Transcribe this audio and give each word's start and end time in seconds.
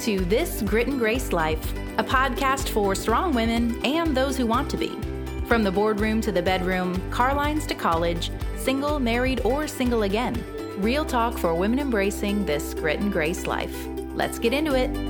to 0.00 0.20
This 0.24 0.62
Grit 0.62 0.86
and 0.86 0.98
Grace 0.98 1.30
Life, 1.30 1.72
a 1.98 2.04
podcast 2.04 2.70
for 2.70 2.94
strong 2.94 3.34
women 3.34 3.78
and 3.84 4.16
those 4.16 4.34
who 4.34 4.46
want 4.46 4.70
to 4.70 4.78
be. 4.78 4.96
From 5.46 5.62
the 5.62 5.70
boardroom 5.70 6.22
to 6.22 6.32
the 6.32 6.40
bedroom, 6.40 7.10
car 7.10 7.34
lines 7.34 7.66
to 7.66 7.74
college, 7.74 8.30
single, 8.56 8.98
married, 8.98 9.40
or 9.44 9.66
single 9.66 10.04
again. 10.04 10.42
Real 10.78 11.04
talk 11.04 11.36
for 11.36 11.54
women 11.54 11.78
embracing 11.78 12.46
this 12.46 12.72
grit 12.72 13.00
and 13.00 13.12
grace 13.12 13.46
life. 13.46 13.76
Let's 14.14 14.38
get 14.38 14.54
into 14.54 14.74
it. 14.74 15.09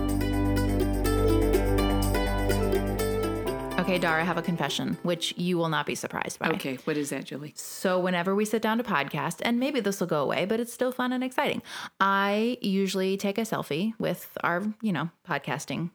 Okay, 3.91 3.99
Dara, 3.99 4.21
I 4.23 4.25
have 4.25 4.39
a 4.39 4.43
confession, 4.43 4.99
which 5.03 5.37
you 5.37 5.59
will 5.59 5.69
not 5.69 5.85
be 5.85 5.97
surprised 5.97 6.39
by. 6.39 6.51
Okay, 6.51 6.79
what 6.85 6.97
is 6.97 7.11
that, 7.11 7.25
Julie? 7.25 7.55
So, 7.57 7.99
whenever 7.99 8.37
we 8.37 8.45
sit 8.45 8.63
down 8.63 8.79
to 8.79 8.85
podcast, 8.85 9.39
and 9.43 9.59
maybe 9.59 9.81
this 9.81 9.99
will 9.99 10.07
go 10.07 10.23
away, 10.23 10.45
but 10.45 10.61
it's 10.61 10.73
still 10.73 10.93
fun 10.93 11.13
and 11.13 11.25
exciting, 11.25 11.61
I 11.99 12.57
usually 12.61 13.17
take 13.17 13.37
a 13.37 13.41
selfie 13.41 13.95
with 13.99 14.39
our, 14.45 14.63
you 14.81 14.93
know, 14.93 15.11
podcasting 15.29 15.91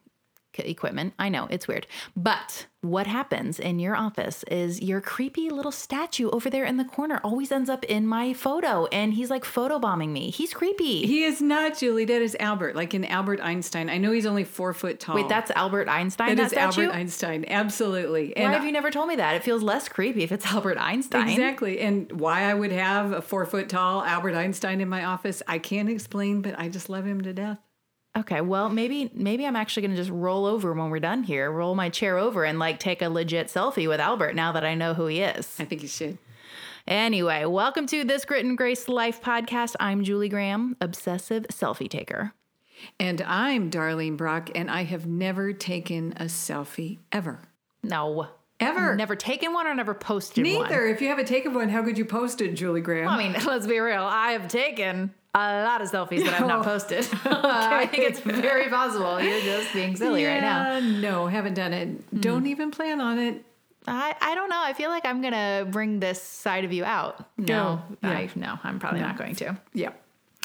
equipment. 0.59 1.13
I 1.19 1.29
know 1.29 1.47
it's 1.49 1.67
weird. 1.67 1.87
But 2.15 2.67
what 2.81 3.07
happens 3.07 3.59
in 3.59 3.79
your 3.79 3.95
office 3.95 4.43
is 4.43 4.81
your 4.81 5.01
creepy 5.01 5.49
little 5.49 5.71
statue 5.71 6.29
over 6.29 6.49
there 6.49 6.65
in 6.65 6.77
the 6.77 6.85
corner 6.85 7.19
always 7.23 7.51
ends 7.51 7.69
up 7.69 7.83
in 7.85 8.05
my 8.05 8.33
photo 8.33 8.85
and 8.87 9.13
he's 9.13 9.29
like 9.29 9.43
photobombing 9.43 10.09
me. 10.09 10.29
He's 10.29 10.53
creepy. 10.53 11.05
He 11.05 11.23
is 11.23 11.41
not, 11.41 11.77
Julie. 11.77 12.05
That 12.05 12.21
is 12.21 12.37
Albert, 12.39 12.75
like 12.75 12.93
in 12.93 13.03
Albert 13.05 13.39
Einstein. 13.41 13.89
I 13.89 13.97
know 13.97 14.11
he's 14.11 14.27
only 14.27 14.43
four 14.43 14.73
foot 14.73 14.99
tall. 14.99 15.15
Wait, 15.15 15.27
that's 15.27 15.49
Albert 15.51 15.89
Einstein? 15.89 16.35
that 16.35 16.37
that 16.37 16.45
is 16.45 16.51
statue? 16.51 16.81
Albert 16.83 16.95
Einstein. 16.95 17.45
Absolutely. 17.47 18.33
Why 18.35 18.51
have 18.51 18.63
you 18.63 18.71
never 18.71 18.91
told 18.91 19.07
me 19.07 19.15
that? 19.15 19.35
It 19.35 19.43
feels 19.43 19.63
less 19.63 19.89
creepy 19.89 20.23
if 20.23 20.31
it's 20.31 20.45
Albert 20.45 20.77
Einstein. 20.77 21.29
Exactly. 21.29 21.79
And 21.79 22.11
why 22.19 22.43
I 22.43 22.53
would 22.53 22.71
have 22.71 23.11
a 23.13 23.21
four 23.21 23.45
foot 23.45 23.67
tall 23.67 24.03
Albert 24.03 24.35
Einstein 24.35 24.79
in 24.79 24.89
my 24.89 25.05
office, 25.05 25.41
I 25.47 25.57
can't 25.57 25.89
explain, 25.89 26.41
but 26.41 26.57
I 26.59 26.69
just 26.69 26.89
love 26.89 27.05
him 27.05 27.21
to 27.21 27.33
death. 27.33 27.57
Okay, 28.17 28.39
well, 28.39 28.69
maybe 28.69 29.11
maybe 29.13 29.45
I'm 29.45 29.57
actually 29.57 29.81
going 29.81 29.95
to 29.95 30.01
just 30.01 30.09
roll 30.09 30.45
over 30.45 30.71
when 30.71 30.89
we're 30.89 30.99
done 30.99 31.23
here, 31.23 31.51
roll 31.51 31.75
my 31.75 31.89
chair 31.89 32.17
over 32.17 32.45
and 32.45 32.57
like 32.59 32.79
take 32.79 33.01
a 33.01 33.09
legit 33.09 33.47
selfie 33.47 33.89
with 33.89 33.99
Albert 33.99 34.35
now 34.35 34.53
that 34.53 34.63
I 34.63 34.73
know 34.73 34.93
who 34.93 35.07
he 35.07 35.21
is. 35.21 35.53
I 35.59 35.65
think 35.65 35.81
you 35.81 35.89
should. 35.89 36.17
Anyway, 36.87 37.43
welcome 37.43 37.87
to 37.87 38.05
this 38.05 38.23
Grit 38.23 38.45
and 38.45 38.57
Grace 38.57 38.87
Life 38.87 39.21
podcast. 39.21 39.75
I'm 39.81 40.03
Julie 40.05 40.29
Graham, 40.29 40.77
obsessive 40.79 41.45
selfie 41.51 41.89
taker. 41.89 42.31
And 42.99 43.21
I'm 43.21 43.69
Darlene 43.69 44.15
Brock, 44.15 44.49
and 44.55 44.71
I 44.71 44.83
have 44.83 45.05
never 45.05 45.51
taken 45.51 46.13
a 46.17 46.25
selfie 46.25 46.99
ever. 47.11 47.41
No. 47.83 48.27
Ever. 48.61 48.95
Never 48.95 49.17
taken 49.17 49.51
one 49.51 49.67
or 49.67 49.73
never 49.73 49.93
posted 49.93 50.45
one. 50.45 50.69
Neither. 50.69 50.85
If 50.85 51.01
you 51.01 51.09
haven't 51.09 51.27
taken 51.27 51.53
one, 51.53 51.67
how 51.67 51.83
could 51.83 51.97
you 51.97 52.05
post 52.05 52.39
it, 52.39 52.53
Julie 52.53 52.79
Graham? 52.79 53.09
I 53.09 53.17
mean, 53.17 53.33
let's 53.45 53.67
be 53.67 53.79
real. 53.79 54.03
I 54.03 54.31
have 54.31 54.47
taken 54.47 55.13
a 55.35 55.63
lot 55.63 55.81
of 55.81 55.91
selfies 55.91 56.23
that 56.23 56.39
I've 56.39 56.47
not 56.47 56.63
posted. 56.71 57.07
I 57.25 57.85
think 57.87 58.03
it's 58.03 58.19
very 58.21 58.69
possible. 58.69 59.21
You're 59.21 59.41
just 59.41 59.73
being 59.73 59.95
silly 59.95 60.25
right 60.25 60.41
now. 60.41 60.79
No, 60.79 61.27
haven't 61.27 61.55
done 61.55 61.73
it. 61.73 61.87
Hmm. 61.89 62.19
Don't 62.21 62.47
even 62.47 62.71
plan 62.71 63.01
on 63.01 63.19
it. 63.19 63.43
I, 63.87 64.15
I 64.19 64.33
don't 64.33 64.49
know. 64.49 64.59
I 64.63 64.73
feel 64.73 64.89
like 64.89 65.05
I'm 65.05 65.21
gonna 65.21 65.67
bring 65.69 65.99
this 65.99 66.19
side 66.21 66.65
of 66.65 66.73
you 66.73 66.83
out. 66.83 67.23
No, 67.37 67.81
Yeah. 68.01 68.09
I, 68.09 68.29
no, 68.35 68.57
I'm 68.63 68.79
probably 68.79 69.01
not 69.01 69.17
going 69.17 69.35
to. 69.35 69.57
Yeah, 69.73 69.91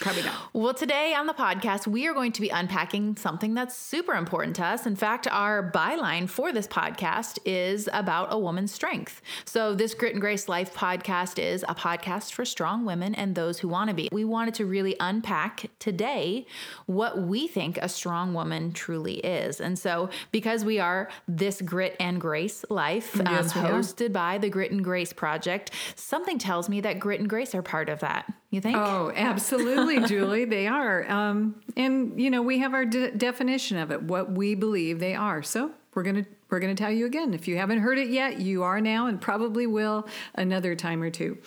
probably 0.01 0.23
not. 0.23 0.35
Well, 0.53 0.75
today 0.75 1.15
on 1.15 1.27
the 1.27 1.35
podcast, 1.35 1.87
we 1.87 2.07
are 2.07 2.15
going 2.15 2.33
to 2.33 2.41
be 2.41 2.49
unpacking 2.49 3.17
something 3.17 3.55
that's 3.55 3.77
super 3.77 4.15
important 4.15 4.57
to 4.57 4.65
us. 4.65 4.87
In 4.87 4.97
fact, 4.97 5.29
our 5.31 5.71
byline 5.71 6.29
for 6.29 6.53
this 6.53 6.67
podcast 6.67 7.39
is 7.45 7.89
about 7.93 8.29
a 8.31 8.39
woman's 8.39 8.73
strength. 8.73 9.21
So, 9.45 9.75
this 9.75 9.95
Grit 9.95 10.13
and 10.13 10.21
Grace 10.21 10.49
Life 10.49 10.75
podcast 10.75 11.39
is 11.39 11.65
a 11.69 11.75
podcast 11.75 12.33
for 12.33 12.45
strong 12.45 12.85
women 12.85 13.15
and 13.15 13.35
those 13.35 13.59
who 13.61 13.69
want 13.69 13.89
to 13.91 13.95
be. 13.95 14.09
We 14.11 14.25
wanted 14.25 14.55
to 14.55 14.67
really 14.67 14.97
unpack 15.01 15.67
today 15.79 16.47
what 16.87 17.21
we 17.23 17.47
think 17.47 17.79
a 17.79 17.89
strong 17.89 18.35
woman 18.35 18.73
truly 18.73 19.19
is. 19.19 19.61
And 19.61 19.79
so, 19.79 20.11
because 20.33 20.65
we 20.65 20.79
are 20.79 21.09
this 21.29 21.61
Grit 21.61 21.97
and 22.01 22.21
Grace 22.21 22.65
Life, 22.71 23.19
um, 23.21 23.27
Yes, 23.27 23.57
are. 23.57 23.71
hosted 23.71 24.13
by 24.13 24.39
the 24.39 24.49
Grit 24.49 24.73
and 24.73 24.83
Grace 24.83 25.13
Project, 25.13 25.71
something 25.95 26.39
tells 26.39 26.69
me 26.69 26.81
that 26.81 26.99
Grit 26.99 27.21
and 27.21 27.29
Grace 27.29 27.55
are 27.55 27.63
part 27.63 27.89
of 27.89 28.01
that. 28.01 28.33
You 28.51 28.61
think? 28.61 28.77
Oh, 28.77 29.13
absolutely, 29.15 30.01
Julie. 30.07 30.45
They 30.45 30.67
are. 30.67 31.09
Um, 31.09 31.61
and, 31.77 32.21
you 32.21 32.31
know, 32.31 32.43
we 32.43 32.59
have 32.59 32.75
our 32.75 32.85
de- 32.85 33.13
definition 33.13 33.79
of 33.79 33.93
it, 33.93 34.03
what 34.03 34.33
we 34.33 34.57
believe 34.57 34.99
they 34.99 35.15
are. 35.15 35.43
So 35.43 35.71
we're 35.95 36.03
going 36.03 36.25
to. 36.25 36.27
We're 36.51 36.59
going 36.59 36.75
to 36.75 36.83
tell 36.83 36.91
you 36.91 37.07
again. 37.07 37.33
If 37.33 37.47
you 37.47 37.57
haven't 37.59 37.79
heard 37.79 37.97
it 37.97 38.09
yet, 38.09 38.41
you 38.41 38.65
are 38.65 38.81
now 38.81 39.07
and 39.07 39.21
probably 39.21 39.69
will 39.69 40.09
another 40.35 40.75
time 40.75 41.01
or 41.01 41.09
two. 41.09 41.39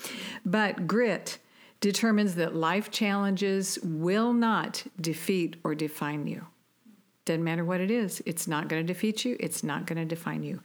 But 0.45 0.87
grit 0.87 1.39
determines 1.81 2.35
that 2.35 2.55
life 2.55 2.89
challenges 2.89 3.77
will 3.83 4.31
not 4.31 4.85
defeat 5.01 5.57
or 5.65 5.75
define 5.75 6.25
you. 6.25 6.47
Doesn't 7.25 7.43
matter 7.43 7.65
what 7.65 7.81
it 7.81 7.91
is, 7.91 8.23
it's 8.25 8.47
not 8.47 8.69
going 8.69 8.85
to 8.85 8.93
defeat 8.93 9.25
you, 9.25 9.35
it's 9.41 9.61
not 9.61 9.85
going 9.85 9.97
to 9.97 10.05
define 10.05 10.43
you. 10.43 10.61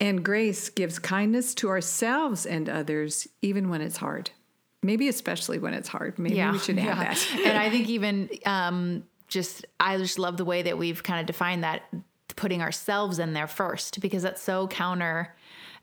And 0.00 0.24
grace 0.24 0.70
gives 0.70 0.98
kindness 0.98 1.54
to 1.56 1.68
ourselves 1.68 2.46
and 2.46 2.70
others, 2.70 3.28
even 3.42 3.68
when 3.68 3.82
it's 3.82 3.98
hard. 3.98 4.30
Maybe 4.84 5.08
especially 5.08 5.58
when 5.58 5.74
it's 5.74 5.88
hard. 5.88 6.18
Maybe 6.18 6.36
we 6.52 6.58
should 6.58 6.78
add 6.78 6.84
yeah. 6.84 6.94
that. 6.94 7.28
and 7.44 7.58
I 7.58 7.70
think 7.70 7.88
even 7.88 8.28
um, 8.44 9.04
just 9.28 9.66
I 9.80 9.96
just 9.96 10.18
love 10.18 10.36
the 10.36 10.44
way 10.44 10.62
that 10.62 10.78
we've 10.78 11.02
kind 11.02 11.20
of 11.20 11.26
defined 11.26 11.64
that 11.64 11.82
putting 12.36 12.62
ourselves 12.62 13.18
in 13.18 13.32
there 13.32 13.46
first 13.46 14.00
because 14.00 14.22
that's 14.22 14.42
so 14.42 14.66
counter 14.68 15.34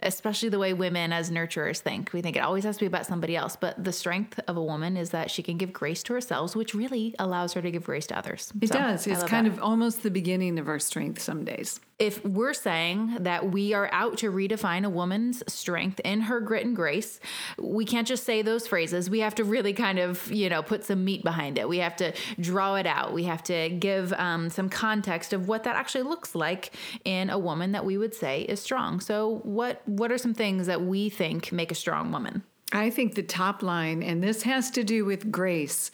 especially 0.03 0.49
the 0.49 0.57
way 0.57 0.73
women 0.73 1.13
as 1.13 1.29
nurturers 1.31 1.79
think 1.79 2.11
we 2.11 2.21
think 2.21 2.35
it 2.35 2.39
always 2.39 2.63
has 2.63 2.75
to 2.75 2.81
be 2.81 2.85
about 2.87 3.05
somebody 3.05 3.37
else 3.37 3.55
but 3.55 3.81
the 3.81 3.93
strength 3.93 4.37
of 4.47 4.57
a 4.57 4.61
woman 4.61 4.97
is 4.97 5.11
that 5.11 5.31
she 5.31 5.41
can 5.41 5.57
give 5.57 5.71
grace 5.71 6.03
to 6.03 6.11
herself 6.11 6.53
which 6.55 6.73
really 6.73 7.15
allows 7.19 7.53
her 7.53 7.61
to 7.61 7.71
give 7.71 7.85
grace 7.85 8.05
to 8.07 8.17
others 8.17 8.51
It 8.59 8.71
does. 8.71 9.07
It's 9.07 9.23
kind 9.23 9.47
of 9.47 9.61
almost 9.61 10.03
the 10.03 10.11
beginning 10.11 10.59
of 10.59 10.67
our 10.67 10.79
strength 10.79 11.21
some 11.21 11.45
days. 11.45 11.79
If 12.01 12.25
we're 12.25 12.55
saying 12.55 13.15
that 13.19 13.51
we 13.51 13.75
are 13.75 13.87
out 13.93 14.17
to 14.17 14.31
redefine 14.31 14.83
a 14.83 14.89
woman's 14.89 15.43
strength 15.45 15.99
in 15.99 16.21
her 16.21 16.41
grit 16.41 16.65
and 16.65 16.75
grace, 16.75 17.19
we 17.59 17.85
can't 17.85 18.07
just 18.07 18.23
say 18.23 18.41
those 18.41 18.65
phrases. 18.65 19.07
We 19.07 19.19
have 19.19 19.35
to 19.35 19.43
really 19.43 19.71
kind 19.71 19.99
of, 19.99 20.31
you 20.31 20.49
know, 20.49 20.63
put 20.63 20.83
some 20.83 21.05
meat 21.05 21.23
behind 21.23 21.59
it. 21.59 21.69
We 21.69 21.77
have 21.77 21.95
to 21.97 22.11
draw 22.39 22.73
it 22.73 22.87
out. 22.87 23.13
We 23.13 23.25
have 23.25 23.43
to 23.43 23.69
give 23.69 24.13
um, 24.13 24.49
some 24.49 24.67
context 24.67 25.31
of 25.31 25.47
what 25.47 25.63
that 25.65 25.75
actually 25.75 26.01
looks 26.01 26.33
like 26.33 26.73
in 27.05 27.29
a 27.29 27.37
woman 27.37 27.71
that 27.73 27.85
we 27.85 27.99
would 27.99 28.15
say 28.15 28.41
is 28.41 28.59
strong. 28.59 28.99
So, 28.99 29.39
what 29.43 29.87
what 29.87 30.11
are 30.11 30.17
some 30.17 30.33
things 30.33 30.65
that 30.65 30.81
we 30.81 31.07
think 31.09 31.51
make 31.51 31.71
a 31.71 31.75
strong 31.75 32.11
woman? 32.11 32.41
I 32.71 32.89
think 32.89 33.13
the 33.13 33.21
top 33.23 33.61
line, 33.61 34.01
and 34.01 34.23
this 34.23 34.43
has 34.43 34.71
to 34.71 34.83
do 34.83 35.05
with 35.05 35.31
grace 35.31 35.91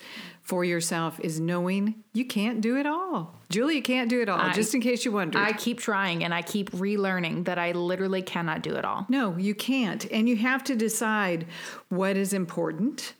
for 0.47 0.63
yourself, 0.63 1.19
is 1.19 1.41
knowing 1.41 2.03
you 2.13 2.24
can't 2.24 2.62
do 2.62 2.78
it 2.78 2.85
all. 2.85 3.35
Julie, 3.50 3.75
you 3.75 3.81
can't 3.81 4.09
do 4.09 4.22
it 4.22 4.30
all, 4.30 4.50
just 4.52 4.74
in 4.74 4.80
case 4.80 5.03
you 5.03 5.12
wondered. 5.12 5.41
I 5.41 5.52
keep 5.52 5.78
trying 5.78 6.24
and 6.24 6.34
I 6.34 6.41
keep 6.41 6.72
relearning 6.72 7.44
that 7.46 7.59
I 7.59 7.74
literally 7.74 8.22
cannot 8.22 8.62
do 8.62 8.75
it 8.75 8.85
all. 8.85 9.06
No, 9.09 9.35
you 9.38 9.53
can't. 9.53 10.09
And 10.09 10.30
you 10.30 10.38
have 10.38 10.63
to 10.66 10.75
decide 10.75 11.47
what 11.90 12.16
is 12.16 12.31
important. 12.31 13.13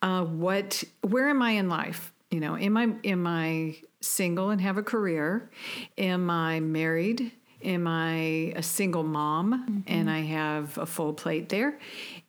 Uh, 0.00 0.24
what 0.24 0.84
what 1.02 1.22
am 1.22 1.42
I 1.42 1.50
in 1.52 1.68
life? 1.68 2.14
You 2.30 2.40
know, 2.40 2.56
am 2.56 2.78
I 2.78 2.94
am 3.04 3.26
I 3.26 3.76
single 4.00 4.48
and 4.48 4.60
have 4.62 4.78
a 4.78 4.82
career? 4.82 5.50
Am 5.98 6.30
I 6.30 6.60
married? 6.60 7.32
Am 7.64 7.88
I 7.88 8.52
a 8.54 8.62
single 8.62 9.02
mom 9.02 9.52
mm-hmm. 9.52 9.80
and 9.86 10.08
I 10.08 10.20
have 10.20 10.78
a 10.78 10.86
full 10.86 11.12
plate 11.12 11.48
there? 11.48 11.78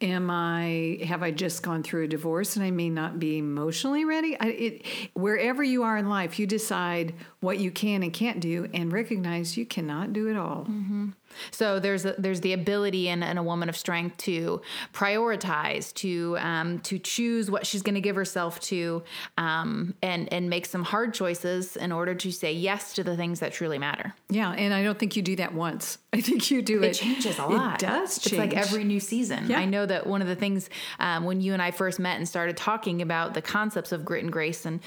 Am 0.02 0.30
I 0.30 1.00
have 1.06 1.22
I 1.22 1.30
just 1.32 1.62
gone 1.62 1.84
through 1.84 2.06
a 2.06 2.08
divorce 2.08 2.56
and 2.56 2.66
I 2.66 2.72
may 2.72 2.90
not 2.90 3.20
be 3.20 3.38
emotionally 3.38 4.06
ready? 4.06 4.36
I, 4.40 4.48
it, 4.48 4.86
wherever 5.14 5.64
you 5.64 5.84
are 5.84 5.98
in 5.98 6.10
life, 6.10 6.40
you 6.40 6.48
decide 6.48 7.14
what 7.42 7.60
you 7.60 7.70
can 7.70 8.02
and 8.02 8.12
can't 8.12 8.40
do, 8.40 8.70
and 8.74 8.92
recognize 8.92 9.56
you 9.56 9.66
cannot 9.66 10.14
do 10.14 10.28
it 10.28 10.36
all. 10.36 10.66
Mm-hmm. 10.70 11.10
So 11.52 11.80
there's 11.80 12.06
a, 12.06 12.16
there's 12.18 12.42
the 12.42 12.54
ability 12.54 13.08
in, 13.08 13.24
in 13.24 13.38
a 13.38 13.44
woman 13.44 13.70
of 13.70 13.78
strength 13.78 14.18
to 14.18 14.62
prioritize, 14.94 15.94
to 15.96 16.38
um, 16.40 16.80
to 16.80 17.00
choose 17.00 17.50
what 17.50 17.66
she's 17.66 17.82
going 17.82 17.96
to 17.96 18.02
give 18.02 18.16
herself 18.16 18.60
to, 18.62 19.04
um, 19.38 19.94
and 20.02 20.32
and 20.32 20.50
make 20.50 20.66
some 20.66 20.84
hard 20.84 21.14
choices 21.14 21.76
in 21.76 21.92
order 21.92 22.16
to 22.16 22.32
say 22.32 22.52
yes 22.54 22.94
to 22.94 23.04
the 23.04 23.16
things 23.16 23.40
that 23.40 23.54
truly 23.54 23.78
matter. 23.78 24.14
Yeah, 24.30 24.52
and 24.52 24.74
I 24.74 24.84
don't 24.84 24.98
think 24.98 25.16
you 25.16 25.22
do 25.22 25.36
that 25.38 25.54
once. 25.54 25.98
I 26.14 26.22
think 26.22 26.50
you 26.50 26.62
do 26.62 26.82
it. 26.84 26.88
It 26.88 26.94
changes 26.96 27.38
a 27.38 27.46
lot. 27.46 27.82
It 27.82 27.86
does 27.86 28.18
change. 28.20 28.34
It's 28.34 28.38
like 28.38 28.54
every 28.54 28.84
new 28.84 29.00
season. 29.00 29.48
Yeah. 29.48 29.60
I 29.60 29.66
know 29.66 29.86
that 29.86 30.08
one 30.08 30.22
of 30.22 30.28
the 30.28 30.36
things 30.36 30.70
um, 31.00 31.24
when 31.24 31.42
you 31.42 31.54
and 31.54 31.62
I 31.62 31.72
first 31.72 32.00
met 32.00 32.18
and 32.18 32.28
started 32.28 32.58
talking 32.58 33.02
about 33.02 33.34
the 33.34 33.42
concepts 33.42 33.92
of 33.92 34.04
grit 34.06 34.24
and 34.24 34.32
grace 34.32 34.66
and 34.66 34.80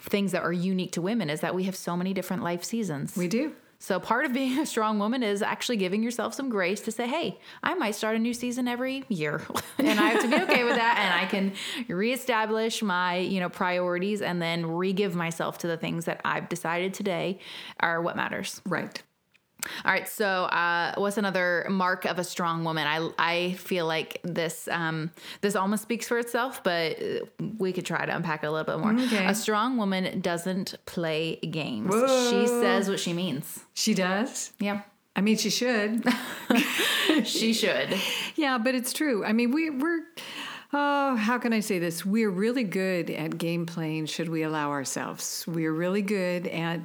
things 0.00 0.32
that 0.32 0.42
are 0.42 0.52
unique 0.52 0.92
to 0.92 1.02
women 1.02 1.28
is 1.30 1.40
that 1.40 1.54
we 1.54 1.64
have 1.64 1.76
so 1.76 1.96
many 1.96 2.14
different 2.14 2.42
life 2.42 2.64
seasons. 2.64 3.16
we 3.16 3.28
do. 3.28 3.52
So 3.78 4.00
part 4.00 4.24
of 4.24 4.32
being 4.32 4.58
a 4.60 4.66
strong 4.66 4.98
woman 4.98 5.22
is 5.22 5.42
actually 5.42 5.76
giving 5.76 6.02
yourself 6.02 6.34
some 6.34 6.48
grace 6.48 6.80
to 6.82 6.92
say, 6.92 7.06
"Hey, 7.06 7.38
I 7.62 7.74
might 7.74 7.94
start 7.94 8.16
a 8.16 8.18
new 8.18 8.34
season 8.34 8.68
every 8.68 9.04
year." 9.08 9.42
and 9.78 10.00
I 10.00 10.10
have 10.10 10.22
to 10.22 10.28
be 10.28 10.42
okay 10.42 10.64
with 10.64 10.76
that 10.76 10.98
and 10.98 11.14
I 11.14 11.26
can 11.26 11.52
reestablish 11.88 12.82
my, 12.82 13.16
you 13.16 13.40
know, 13.40 13.48
priorities 13.48 14.22
and 14.22 14.40
then 14.42 14.66
re-give 14.66 15.14
myself 15.14 15.58
to 15.58 15.66
the 15.66 15.76
things 15.76 16.04
that 16.06 16.20
I've 16.24 16.48
decided 16.48 16.94
today 16.94 17.38
are 17.80 18.02
what 18.02 18.16
matters. 18.16 18.60
Right. 18.66 19.02
All 19.84 19.92
right. 19.92 20.08
So, 20.08 20.26
uh, 20.26 20.94
what's 20.96 21.18
another 21.18 21.66
mark 21.68 22.04
of 22.04 22.18
a 22.18 22.24
strong 22.24 22.64
woman? 22.64 22.86
I 22.86 23.10
I 23.18 23.52
feel 23.54 23.86
like 23.86 24.20
this 24.24 24.68
um, 24.70 25.10
this 25.40 25.56
almost 25.56 25.82
speaks 25.82 26.08
for 26.08 26.18
itself, 26.18 26.62
but 26.62 27.02
uh, 27.02 27.44
we 27.58 27.72
could 27.72 27.86
try 27.86 28.04
to 28.04 28.14
unpack 28.14 28.42
it 28.42 28.46
a 28.46 28.50
little 28.50 28.64
bit 28.64 28.82
more. 28.82 28.92
Okay. 29.06 29.26
A 29.26 29.34
strong 29.34 29.76
woman 29.76 30.20
doesn't 30.20 30.74
play 30.86 31.36
games. 31.36 31.92
She 32.30 32.46
says 32.46 32.88
what 32.88 33.00
she 33.00 33.12
means. 33.12 33.60
She 33.74 33.94
does. 33.94 34.52
Yeah, 34.58 34.82
I 35.18 35.20
mean, 35.20 35.36
she 35.36 35.50
should. 35.50 36.04
she 37.24 37.52
should. 37.52 37.98
yeah, 38.36 38.56
but 38.56 38.76
it's 38.76 38.92
true. 38.92 39.24
I 39.24 39.32
mean, 39.32 39.50
we, 39.50 39.68
we're, 39.68 40.02
oh, 40.72 41.16
how 41.16 41.38
can 41.38 41.52
I 41.52 41.60
say 41.60 41.78
this? 41.78 42.04
We're 42.04 42.30
really 42.30 42.64
good 42.64 43.10
at 43.10 43.38
game 43.38 43.64
playing, 43.66 44.06
should 44.06 44.28
we 44.28 44.42
allow 44.42 44.70
ourselves. 44.70 45.44
We're 45.46 45.72
really 45.72 46.02
good 46.02 46.46
at 46.48 46.80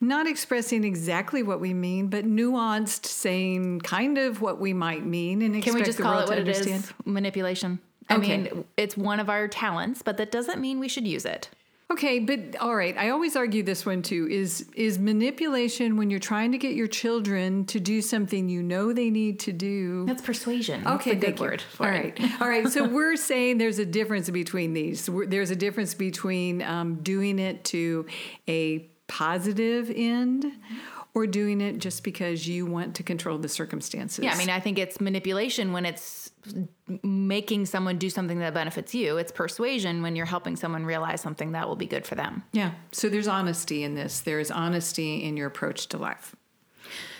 not 0.00 0.26
expressing 0.26 0.84
exactly 0.84 1.42
what 1.42 1.60
we 1.60 1.74
mean, 1.74 2.08
but 2.08 2.24
nuanced, 2.24 3.06
saying 3.06 3.80
kind 3.80 4.18
of 4.18 4.40
what 4.40 4.60
we 4.60 4.72
might 4.72 5.04
mean 5.04 5.42
and 5.42 5.62
Can 5.62 5.74
we 5.74 5.82
just 5.82 5.98
call 5.98 6.20
it 6.20 6.28
what 6.28 6.38
it 6.38 6.40
understand. 6.40 6.84
is? 6.84 6.92
Manipulation. 7.04 7.80
I 8.08 8.16
Okay. 8.16 8.38
mean, 8.38 8.64
it's 8.76 8.96
one 8.96 9.18
of 9.18 9.30
our 9.30 9.48
talents, 9.48 10.02
but 10.02 10.16
that 10.18 10.30
doesn't 10.30 10.60
mean 10.60 10.78
we 10.78 10.88
should 10.88 11.06
use 11.06 11.24
it. 11.24 11.48
Okay, 11.94 12.18
but 12.18 12.56
all 12.60 12.74
right. 12.74 12.96
I 12.98 13.10
always 13.10 13.36
argue 13.36 13.62
this 13.62 13.86
one 13.86 14.02
too. 14.02 14.26
Is 14.28 14.68
is 14.74 14.98
manipulation 14.98 15.96
when 15.96 16.10
you're 16.10 16.18
trying 16.18 16.50
to 16.52 16.58
get 16.58 16.74
your 16.74 16.88
children 16.88 17.64
to 17.66 17.78
do 17.78 18.02
something 18.02 18.48
you 18.48 18.62
know 18.62 18.92
they 18.92 19.10
need 19.10 19.38
to 19.40 19.52
do? 19.52 20.04
That's 20.06 20.20
persuasion. 20.22 20.82
That's 20.82 20.96
Okay, 21.06 21.12
a 21.12 21.14
good 21.14 21.38
word. 21.38 21.62
For 21.62 21.86
All 21.86 21.92
right, 21.92 22.20
all 22.40 22.48
right. 22.48 22.68
So 22.68 22.84
we're 22.88 23.16
saying 23.30 23.58
there's 23.58 23.78
a 23.78 23.86
difference 23.86 24.28
between 24.28 24.72
these. 24.72 25.08
There's 25.28 25.50
a 25.52 25.56
difference 25.56 25.94
between 25.94 26.62
um, 26.62 26.96
doing 26.96 27.38
it 27.38 27.64
to 27.66 28.06
a 28.48 28.80
positive 29.06 29.92
end, 29.94 30.46
or 31.14 31.28
doing 31.28 31.60
it 31.60 31.78
just 31.78 32.02
because 32.02 32.48
you 32.48 32.66
want 32.66 32.96
to 32.96 33.04
control 33.04 33.38
the 33.38 33.48
circumstances. 33.48 34.24
Yeah, 34.24 34.32
I 34.32 34.36
mean, 34.36 34.50
I 34.50 34.58
think 34.58 34.78
it's 34.78 35.00
manipulation 35.00 35.72
when 35.72 35.86
it's 35.86 36.23
making 37.02 37.66
someone 37.66 37.98
do 37.98 38.10
something 38.10 38.38
that 38.40 38.54
benefits 38.54 38.94
you. 38.94 39.16
It's 39.16 39.32
persuasion 39.32 40.02
when 40.02 40.16
you're 40.16 40.26
helping 40.26 40.56
someone 40.56 40.84
realize 40.84 41.20
something 41.20 41.52
that 41.52 41.68
will 41.68 41.76
be 41.76 41.86
good 41.86 42.06
for 42.06 42.14
them. 42.14 42.42
yeah. 42.52 42.72
So 42.92 43.08
there's 43.08 43.28
honesty 43.28 43.82
in 43.82 43.94
this. 43.94 44.20
There 44.20 44.40
is 44.40 44.50
honesty 44.50 45.24
in 45.24 45.36
your 45.36 45.46
approach 45.46 45.88
to 45.88 45.98
life. 45.98 46.36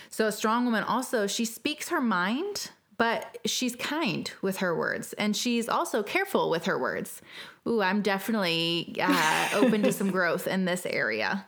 So 0.09 0.27
a 0.27 0.31
strong 0.31 0.65
woman 0.65 0.83
also, 0.83 1.27
she 1.27 1.43
speaks 1.45 1.89
her 1.89 1.99
mind, 1.99 2.71
but 2.97 3.37
she's 3.45 3.75
kind 3.75 4.31
with 4.41 4.57
her 4.57 4.73
words 4.77 5.11
and 5.13 5.35
she's 5.35 5.67
also 5.67 6.01
careful 6.03 6.49
with 6.49 6.65
her 6.65 6.79
words. 6.79 7.21
Ooh, 7.67 7.81
I'm 7.81 8.01
definitely 8.01 8.95
uh, 9.01 9.49
open 9.53 9.81
to 9.83 9.91
some 9.91 10.11
growth 10.11 10.47
in 10.47 10.65
this 10.65 10.85
area. 10.85 11.45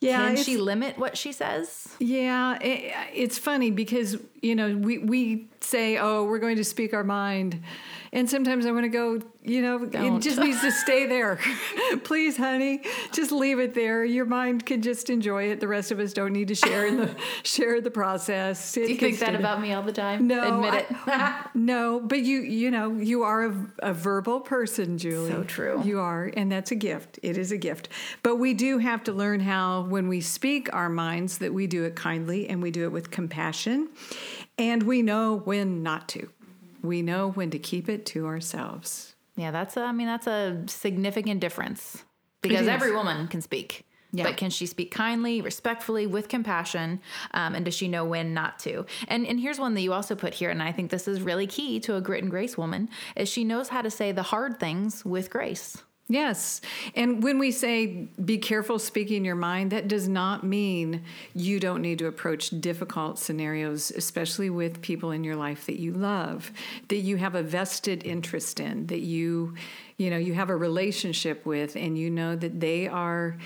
Yeah, 0.00 0.26
Can 0.26 0.36
she 0.36 0.58
limit 0.58 0.98
what 0.98 1.16
she 1.16 1.32
says? 1.32 1.88
Yeah, 1.98 2.58
it, 2.60 2.94
it's 3.14 3.38
funny 3.38 3.70
because 3.70 4.18
you 4.46 4.54
know 4.54 4.76
we 4.76 4.98
we 4.98 5.48
say, 5.60 5.98
"Oh, 5.98 6.24
we're 6.24 6.38
going 6.38 6.56
to 6.56 6.64
speak 6.64 6.94
our 6.94 7.04
mind," 7.04 7.60
and 8.12 8.28
sometimes 8.30 8.66
I 8.66 8.70
want 8.70 8.84
to 8.84 8.88
go, 8.88 9.20
you 9.42 9.62
know, 9.62 9.84
Don't. 9.84 10.16
it 10.16 10.22
just 10.22 10.38
needs 10.38 10.60
to 10.60 10.70
stay 10.70 11.06
there. 11.06 11.38
Please, 12.04 12.36
honey, 12.36 12.82
just 13.12 13.32
leave 13.32 13.58
it 13.58 13.74
there. 13.74 14.04
Your 14.04 14.24
mind 14.26 14.66
can 14.66 14.82
just 14.82 15.10
enjoy 15.10 15.50
it. 15.50 15.60
The 15.60 15.68
rest 15.68 15.90
of 15.90 15.98
us 15.98 16.12
don't 16.12 16.32
need 16.32 16.48
to 16.48 16.54
share 16.54 16.86
in 16.86 16.96
the 16.96 17.14
share 17.42 17.80
the 17.80 17.90
process. 17.90 18.72
Do 18.72 18.82
you 18.82 18.96
think 18.96 19.18
that 19.18 19.34
about 19.34 19.60
me 19.60 19.72
all 19.72 19.82
the 19.82 19.92
time? 19.92 20.26
No, 20.26 20.56
Admit 20.56 20.74
it. 20.74 20.96
I- 21.06 21.46
no, 21.54 22.00
but 22.00 22.20
you 22.22 22.40
you 22.40 22.70
know 22.70 22.92
you 22.92 23.22
are 23.22 23.46
a, 23.46 23.66
a 23.80 23.92
verbal 23.94 24.40
person, 24.40 24.98
Julie. 24.98 25.30
So 25.30 25.44
true. 25.44 25.82
You 25.84 26.00
are, 26.00 26.30
and 26.36 26.50
that's 26.50 26.70
a 26.70 26.76
gift. 26.76 27.18
It 27.22 27.36
is 27.38 27.52
a 27.52 27.58
gift. 27.58 27.88
But 28.22 28.36
we 28.36 28.54
do 28.54 28.78
have 28.78 29.02
to 29.04 29.12
learn 29.12 29.40
how, 29.40 29.82
when 29.82 30.08
we 30.08 30.20
speak 30.20 30.72
our 30.72 30.88
minds, 30.88 31.38
that 31.38 31.52
we 31.52 31.66
do 31.66 31.84
it 31.84 31.96
kindly 31.96 32.48
and 32.48 32.62
we 32.62 32.70
do 32.70 32.84
it 32.84 32.92
with 32.92 33.10
compassion, 33.10 33.88
and 34.58 34.82
we 34.82 35.02
know 35.02 35.36
when 35.44 35.82
not 35.82 36.08
to. 36.10 36.30
We 36.82 37.02
know 37.02 37.30
when 37.30 37.50
to 37.50 37.58
keep 37.58 37.88
it 37.88 38.06
to 38.06 38.26
ourselves. 38.26 39.14
Yeah, 39.36 39.50
that's 39.50 39.76
a, 39.76 39.82
I 39.82 39.92
mean 39.92 40.06
that's 40.06 40.26
a 40.26 40.64
significant 40.66 41.40
difference 41.40 42.04
because 42.42 42.68
every 42.68 42.92
woman 42.92 43.28
can 43.28 43.42
speak. 43.42 43.84
Yeah. 44.12 44.24
But 44.24 44.36
can 44.36 44.50
she 44.50 44.66
speak 44.66 44.92
kindly, 44.92 45.42
respectfully, 45.42 46.06
with 46.06 46.28
compassion, 46.28 47.00
um, 47.34 47.54
and 47.54 47.64
does 47.64 47.74
she 47.74 47.88
know 47.88 48.04
when 48.04 48.32
not 48.32 48.58
to? 48.60 48.86
And 49.08 49.26
and 49.26 49.38
here's 49.38 49.58
one 49.58 49.74
that 49.74 49.80
you 49.82 49.92
also 49.92 50.14
put 50.14 50.32
here, 50.32 50.48
and 50.48 50.62
I 50.62 50.72
think 50.72 50.90
this 50.90 51.06
is 51.06 51.20
really 51.20 51.46
key 51.46 51.80
to 51.80 51.96
a 51.96 52.00
grit 52.00 52.22
and 52.22 52.30
grace 52.30 52.56
woman: 52.56 52.88
is 53.14 53.28
she 53.28 53.44
knows 53.44 53.68
how 53.68 53.82
to 53.82 53.90
say 53.90 54.12
the 54.12 54.22
hard 54.22 54.58
things 54.58 55.04
with 55.04 55.28
grace. 55.28 55.82
Yes. 56.08 56.60
And 56.94 57.20
when 57.20 57.40
we 57.40 57.50
say 57.50 58.06
be 58.24 58.38
careful 58.38 58.78
speaking 58.78 59.24
your 59.24 59.34
mind, 59.34 59.72
that 59.72 59.88
does 59.88 60.08
not 60.08 60.44
mean 60.44 61.02
you 61.34 61.58
don't 61.58 61.82
need 61.82 61.98
to 61.98 62.06
approach 62.06 62.50
difficult 62.60 63.18
scenarios, 63.18 63.90
especially 63.90 64.48
with 64.48 64.80
people 64.82 65.10
in 65.10 65.24
your 65.24 65.34
life 65.34 65.66
that 65.66 65.80
you 65.80 65.92
love, 65.92 66.52
that 66.88 66.98
you 66.98 67.16
have 67.16 67.34
a 67.34 67.42
vested 67.42 68.04
interest 68.06 68.60
in, 68.60 68.86
that 68.86 69.00
you, 69.00 69.54
you 69.96 70.10
know, 70.10 70.16
you 70.16 70.34
have 70.34 70.48
a 70.48 70.56
relationship 70.56 71.44
with, 71.44 71.74
and 71.74 71.98
you 71.98 72.08
know 72.08 72.36
that 72.36 72.60
they 72.60 72.86
are 72.86 73.36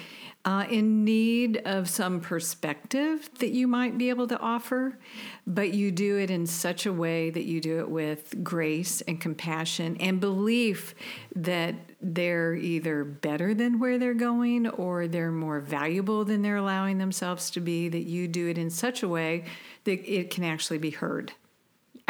uh, 0.44 0.64
in 0.70 1.04
need 1.04 1.58
of 1.66 1.88
some 1.88 2.20
perspective 2.20 3.28
that 3.40 3.50
you 3.50 3.66
might 3.66 3.98
be 3.98 4.08
able 4.08 4.26
to 4.26 4.38
offer, 4.38 4.98
but 5.46 5.74
you 5.74 5.90
do 5.90 6.16
it 6.16 6.30
in 6.30 6.46
such 6.46 6.86
a 6.86 6.92
way 6.92 7.28
that 7.28 7.44
you 7.44 7.60
do 7.60 7.78
it 7.78 7.90
with 7.90 8.42
grace 8.42 9.02
and 9.02 9.20
compassion 9.20 9.96
and 10.00 10.18
belief 10.18 10.94
that 11.36 11.74
they're 12.00 12.54
either 12.54 13.04
better 13.04 13.52
than 13.52 13.78
where 13.78 13.98
they're 13.98 14.14
going 14.14 14.66
or 14.66 15.06
they're 15.06 15.30
more 15.30 15.60
valuable 15.60 16.24
than 16.24 16.40
they're 16.40 16.56
allowing 16.56 16.96
themselves 16.96 17.50
to 17.50 17.60
be, 17.60 17.90
that 17.90 18.04
you 18.04 18.26
do 18.26 18.48
it 18.48 18.56
in 18.56 18.70
such 18.70 19.02
a 19.02 19.08
way 19.08 19.44
that 19.84 20.10
it 20.10 20.30
can 20.30 20.44
actually 20.44 20.78
be 20.78 20.90
heard. 20.90 21.32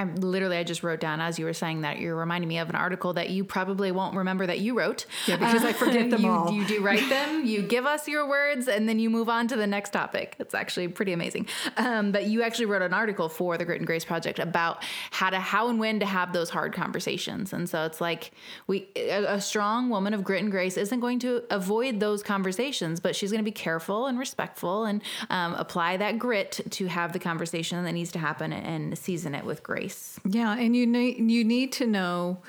I'm 0.01 0.15
literally, 0.15 0.57
I 0.57 0.65
just 0.65 0.83
wrote 0.83 0.99
down 0.99 1.21
as 1.21 1.39
you 1.39 1.45
were 1.45 1.53
saying 1.53 1.83
that 1.83 1.99
you're 1.99 2.17
reminding 2.17 2.49
me 2.49 2.59
of 2.59 2.71
an 2.71 2.75
article 2.75 3.13
that 3.13 3.29
you 3.29 3.45
probably 3.45 3.93
won't 3.93 4.17
remember 4.17 4.47
that 4.47 4.59
you 4.59 4.77
wrote. 4.77 5.05
Yeah, 5.27 5.37
because 5.37 5.63
I 5.63 5.75
forget 5.75 6.09
them 6.11 6.23
you, 6.23 6.31
all. 6.31 6.51
You 6.51 6.65
do 6.65 6.81
write 6.81 7.07
them, 7.11 7.45
you 7.45 7.61
give 7.61 7.85
us 7.85 8.09
your 8.09 8.27
words, 8.27 8.67
and 8.67 8.89
then 8.89 8.99
you 8.99 9.11
move 9.11 9.29
on 9.29 9.47
to 9.49 9.57
the 9.57 9.67
next 9.67 9.91
topic. 9.91 10.37
It's 10.39 10.55
actually 10.55 10.89
pretty 10.89 11.13
amazing. 11.13 11.49
Um, 11.77 12.13
but 12.13 12.25
you 12.25 12.43
actually 12.43 12.65
wrote 12.65 12.81
an 12.81 12.95
article 12.95 13.29
for 13.29 13.59
the 13.59 13.67
Grit 13.67 13.79
and 13.79 13.87
Grace 13.87 14.07
Project 14.07 14.39
about 14.39 14.83
how 15.11 15.29
to, 15.29 15.39
how 15.39 15.69
and 15.69 15.79
when 15.79 16.01
to 16.01 16.07
have 16.07 16.33
those 16.33 16.49
hard 16.49 16.73
conversations. 16.73 17.53
And 17.53 17.69
so 17.69 17.85
it's 17.85 18.01
like 18.01 18.33
we, 18.67 18.89
a, 18.97 19.35
a 19.35 19.41
strong 19.41 19.91
woman 19.91 20.15
of 20.15 20.25
grit 20.25 20.43
and 20.43 20.51
grace 20.51 20.79
isn't 20.79 21.01
going 21.01 21.19
to 21.19 21.43
avoid 21.51 22.01
those 22.01 22.23
conversations, 22.23 23.01
but 23.01 23.15
she's 23.15 23.31
going 23.31 23.45
to 23.45 23.45
be 23.45 23.53
careful 23.53 24.07
and 24.07 24.19
respectful 24.19 24.85
and 24.85 25.03
um, 25.29 25.53
apply 25.55 25.99
that 25.99 26.19
grit 26.19 26.61
to 26.71 26.87
have 26.87 27.13
the 27.13 27.19
conversation 27.19 27.85
that 27.85 27.93
needs 27.93 28.13
to 28.13 28.19
happen 28.19 28.51
and 28.55 28.97
season 28.97 29.35
it 29.35 29.45
with 29.45 29.63
grace. 29.63 29.90
Yeah, 30.25 30.57
and 30.57 30.77
you 30.77 30.87
need 30.87 31.31
you 31.31 31.45
need 31.45 31.73
to 31.73 31.87
know 31.87 32.43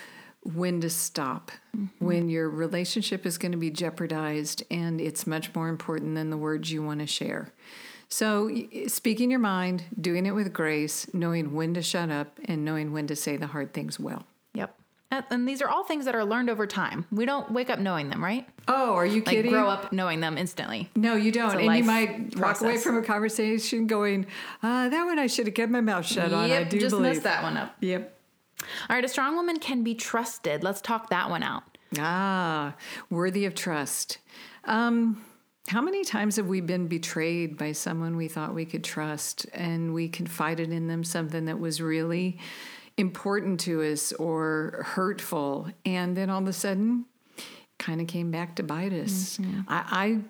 when 0.43 0.81
to 0.81 0.89
stop 0.89 1.51
mm-hmm. 1.75 2.05
when 2.05 2.29
your 2.29 2.49
relationship 2.49 3.25
is 3.25 3.37
going 3.37 3.51
to 3.51 3.57
be 3.57 3.69
jeopardized 3.69 4.63
and 4.71 4.99
it's 4.99 5.27
much 5.27 5.53
more 5.53 5.69
important 5.69 6.15
than 6.15 6.29
the 6.29 6.37
words 6.37 6.71
you 6.71 6.81
want 6.81 6.99
to 6.99 7.05
share. 7.05 7.53
So, 8.09 8.49
speaking 8.87 9.31
your 9.31 9.39
mind, 9.39 9.83
doing 9.99 10.25
it 10.25 10.31
with 10.31 10.51
grace, 10.51 11.07
knowing 11.13 11.53
when 11.53 11.73
to 11.75 11.81
shut 11.81 12.09
up 12.09 12.39
and 12.43 12.65
knowing 12.65 12.91
when 12.91 13.07
to 13.07 13.15
say 13.15 13.37
the 13.37 13.47
hard 13.47 13.73
things 13.73 13.99
well. 13.99 14.25
Yep. 15.11 15.25
And- 15.31 15.47
these 15.47 15.61
are 15.61 15.69
all 15.69 15.83
things 15.83 16.05
that 16.05 16.15
are 16.15 16.23
learned 16.23 16.49
over 16.49 16.65
time. 16.65 17.05
We 17.11 17.25
don't 17.25 17.51
wake 17.51 17.69
up 17.69 17.79
knowing 17.79 18.09
them, 18.09 18.23
right? 18.23 18.47
Oh, 18.67 18.93
are 18.95 19.05
you 19.05 19.17
Like 19.17 19.25
kidding? 19.35 19.51
grow 19.51 19.67
up 19.67 19.91
knowing 19.91 20.19
them 20.21 20.37
instantly. 20.37 20.89
No, 20.95 21.15
you 21.15 21.31
don't. 21.31 21.59
And 21.59 21.75
you 21.77 21.83
might 21.83 22.37
walk 22.37 22.61
away 22.61 22.77
from 22.77 22.97
a 22.97 23.01
conversation 23.03 23.87
going, 23.87 24.25
uh, 24.63 24.89
that 24.89 25.03
one 25.05 25.19
I 25.19 25.27
should 25.27 25.47
have 25.47 25.55
kept 25.55 25.71
my 25.71 25.81
mouth 25.81 26.05
shut 26.05 26.31
on. 26.31 26.45
I 26.45 26.47
yep, 26.47 26.69
do 26.69 26.79
just 26.79 26.91
believe. 26.91 27.13
messed 27.13 27.23
that 27.23 27.43
one 27.43 27.57
up. 27.57 27.75
Yep. 27.81 28.17
All 28.89 28.95
right, 28.95 29.03
a 29.03 29.07
strong 29.09 29.35
woman 29.35 29.59
can 29.59 29.83
be 29.83 29.95
trusted. 29.95 30.63
Let's 30.63 30.81
talk 30.81 31.09
that 31.09 31.29
one 31.29 31.43
out. 31.43 31.63
Ah, 31.99 32.75
worthy 33.09 33.45
of 33.45 33.55
trust. 33.55 34.19
Um, 34.65 35.23
how 35.67 35.81
many 35.81 36.03
times 36.05 36.35
have 36.37 36.47
we 36.47 36.61
been 36.61 36.87
betrayed 36.87 37.57
by 37.57 37.71
someone 37.71 38.15
we 38.15 38.27
thought 38.27 38.53
we 38.53 38.65
could 38.65 38.83
trust 38.83 39.45
and 39.53 39.93
we 39.93 40.07
confided 40.07 40.71
in 40.71 40.87
them 40.87 41.03
something 41.03 41.45
that 41.45 41.59
was 41.59 41.81
really 41.81 42.39
important 43.01 43.59
to 43.61 43.83
us 43.83 44.13
or 44.13 44.83
hurtful, 44.85 45.67
and 45.85 46.15
then 46.15 46.29
all 46.29 46.41
of 46.41 46.47
a 46.47 46.53
sudden, 46.53 47.05
kind 47.81 47.99
of 47.99 48.05
came 48.05 48.29
back 48.29 48.55
to 48.55 48.63
bite 48.63 48.93
us. 48.93 49.37
Mm-hmm. 49.37 49.61
I, 49.67 49.83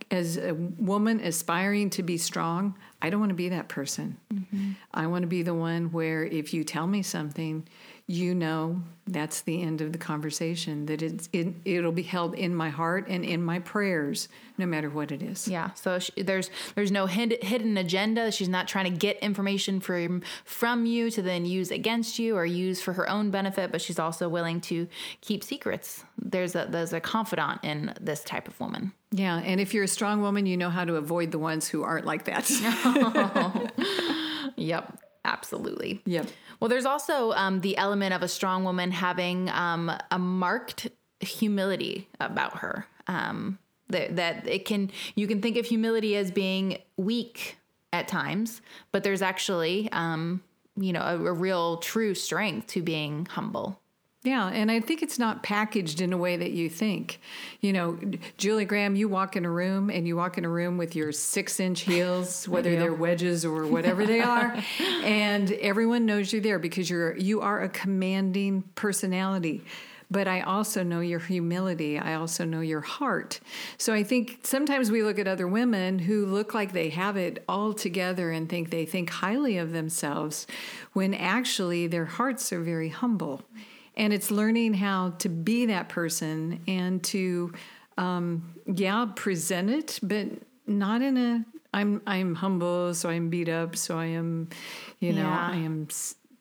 I, 0.09 0.15
as 0.15 0.37
a 0.37 0.53
woman 0.53 1.19
aspiring 1.19 1.89
to 1.91 2.01
be 2.01 2.17
strong, 2.17 2.77
I 3.01 3.09
don't 3.09 3.19
want 3.19 3.31
to 3.31 3.35
be 3.35 3.49
that 3.49 3.67
person. 3.67 4.17
Mm-hmm. 4.33 4.71
I 4.93 5.07
want 5.07 5.23
to 5.23 5.27
be 5.27 5.43
the 5.43 5.53
one 5.53 5.91
where 5.91 6.23
if 6.23 6.53
you 6.53 6.63
tell 6.63 6.87
me 6.87 7.03
something, 7.03 7.67
you 8.11 8.35
know 8.35 8.81
that's 9.07 9.41
the 9.41 9.61
end 9.61 9.79
of 9.79 9.93
the 9.93 9.97
conversation. 9.97 10.85
That 10.87 11.01
it's 11.01 11.29
it, 11.31 11.53
it'll 11.63 11.91
be 11.91 12.03
held 12.03 12.35
in 12.35 12.53
my 12.53 12.69
heart 12.69 13.07
and 13.07 13.23
in 13.23 13.41
my 13.41 13.59
prayers, 13.59 14.27
no 14.57 14.65
matter 14.65 14.89
what 14.89 15.11
it 15.11 15.21
is. 15.23 15.47
Yeah. 15.47 15.71
So 15.73 15.99
she, 15.99 16.21
there's 16.21 16.49
there's 16.75 16.91
no 16.91 17.05
hid, 17.05 17.41
hidden 17.41 17.77
agenda. 17.77 18.31
She's 18.31 18.49
not 18.49 18.67
trying 18.67 18.91
to 18.91 18.97
get 18.97 19.17
information 19.19 19.79
from 19.79 20.23
from 20.43 20.85
you 20.85 21.09
to 21.11 21.21
then 21.21 21.45
use 21.45 21.71
against 21.71 22.19
you 22.19 22.35
or 22.35 22.45
use 22.45 22.81
for 22.81 22.93
her 22.93 23.09
own 23.09 23.31
benefit. 23.31 23.71
But 23.71 23.81
she's 23.81 23.99
also 23.99 24.27
willing 24.27 24.59
to 24.61 24.87
keep 25.21 25.43
secrets. 25.43 26.03
There's 26.17 26.53
a 26.55 26.67
there's 26.69 26.93
a 26.93 26.99
confidant 26.99 27.63
in 27.63 27.93
this 27.99 28.23
type 28.23 28.47
of 28.47 28.59
woman. 28.59 28.91
Yeah, 29.11 29.37
and 29.37 29.59
if 29.59 29.73
you're 29.73 29.85
a 29.85 29.89
strong 29.89 30.21
woman, 30.21 30.45
you 30.45 30.57
know 30.57 30.69
how 30.69 30.85
to 30.85 30.95
avoid 30.95 31.31
the 31.31 31.39
ones 31.39 31.67
who 31.67 31.83
aren't 31.83 32.05
like 32.05 32.25
that. 32.25 32.49
Yep. 34.57 34.99
Absolutely. 35.23 36.01
Yep. 36.05 36.27
Well, 36.61 36.69
there's 36.69 36.85
also 36.85 37.31
um, 37.31 37.61
the 37.61 37.75
element 37.75 38.13
of 38.13 38.21
a 38.21 38.27
strong 38.27 38.63
woman 38.63 38.91
having 38.91 39.49
um, 39.49 39.91
a 40.11 40.19
marked 40.19 40.87
humility 41.19 42.07
about 42.19 42.59
her. 42.59 42.85
Um, 43.07 43.57
that, 43.89 44.15
that 44.15 44.47
it 44.47 44.63
can, 44.63 44.91
you 45.15 45.27
can 45.27 45.41
think 45.41 45.57
of 45.57 45.65
humility 45.65 46.15
as 46.15 46.31
being 46.31 46.77
weak 46.95 47.57
at 47.91 48.07
times, 48.07 48.61
but 48.93 49.03
there's 49.03 49.21
actually, 49.21 49.91
um, 49.91 50.41
you 50.77 50.93
know, 50.93 51.01
a, 51.01 51.15
a 51.15 51.33
real 51.33 51.77
true 51.77 52.13
strength 52.13 52.67
to 52.67 52.81
being 52.81 53.25
humble. 53.25 53.80
Yeah, 54.23 54.49
and 54.49 54.69
I 54.69 54.81
think 54.81 55.01
it's 55.01 55.17
not 55.17 55.41
packaged 55.41 55.99
in 55.99 56.13
a 56.13 56.17
way 56.17 56.37
that 56.37 56.51
you 56.51 56.69
think. 56.69 57.19
You 57.59 57.73
know, 57.73 57.99
Julie 58.37 58.65
Graham, 58.65 58.95
you 58.95 59.09
walk 59.09 59.35
in 59.35 59.45
a 59.45 59.49
room 59.49 59.89
and 59.89 60.07
you 60.07 60.15
walk 60.15 60.37
in 60.37 60.45
a 60.45 60.49
room 60.49 60.77
with 60.77 60.95
your 60.95 61.11
six 61.11 61.59
inch 61.59 61.81
heels, 61.81 62.47
whether 62.47 62.75
they're 62.75 62.93
wedges 62.93 63.43
or 63.43 63.65
whatever 63.65 64.05
they 64.05 64.21
are, 64.21 64.55
and 65.03 65.51
everyone 65.53 66.05
knows 66.05 66.31
you're 66.31 66.41
there 66.41 66.59
because 66.59 66.87
you're 66.87 67.17
you 67.17 67.41
are 67.41 67.63
a 67.63 67.69
commanding 67.69 68.63
personality. 68.75 69.63
But 70.11 70.27
I 70.27 70.41
also 70.41 70.83
know 70.83 70.99
your 70.99 71.21
humility. 71.21 71.97
I 71.97 72.15
also 72.15 72.43
know 72.43 72.59
your 72.59 72.81
heart. 72.81 73.39
So 73.77 73.93
I 73.93 74.03
think 74.03 74.39
sometimes 74.43 74.91
we 74.91 75.03
look 75.03 75.17
at 75.17 75.27
other 75.27 75.47
women 75.47 75.99
who 75.99 76.25
look 76.25 76.53
like 76.53 76.73
they 76.73 76.89
have 76.89 77.15
it 77.15 77.43
all 77.47 77.73
together 77.73 78.29
and 78.29 78.49
think 78.49 78.71
they 78.71 78.85
think 78.85 79.09
highly 79.09 79.57
of 79.57 79.71
themselves 79.71 80.47
when 80.91 81.13
actually 81.13 81.87
their 81.87 82.05
hearts 82.05 82.51
are 82.51 82.59
very 82.59 82.89
humble 82.89 83.41
and 83.97 84.13
it's 84.13 84.31
learning 84.31 84.73
how 84.73 85.11
to 85.19 85.29
be 85.29 85.65
that 85.67 85.89
person 85.89 86.61
and 86.67 87.03
to 87.03 87.53
um, 87.97 88.53
yeah 88.65 89.05
present 89.15 89.69
it 89.69 89.99
but 90.01 90.27
not 90.67 91.01
in 91.01 91.17
a 91.17 91.45
i'm 91.73 92.01
i'm 92.07 92.35
humble 92.35 92.93
so 92.93 93.09
i'm 93.09 93.29
beat 93.29 93.49
up 93.49 93.75
so 93.75 93.97
i 93.99 94.05
am 94.05 94.49
you 94.99 95.11
know 95.13 95.23
Yeah. 95.23 95.49
i 95.51 95.55
am 95.57 95.87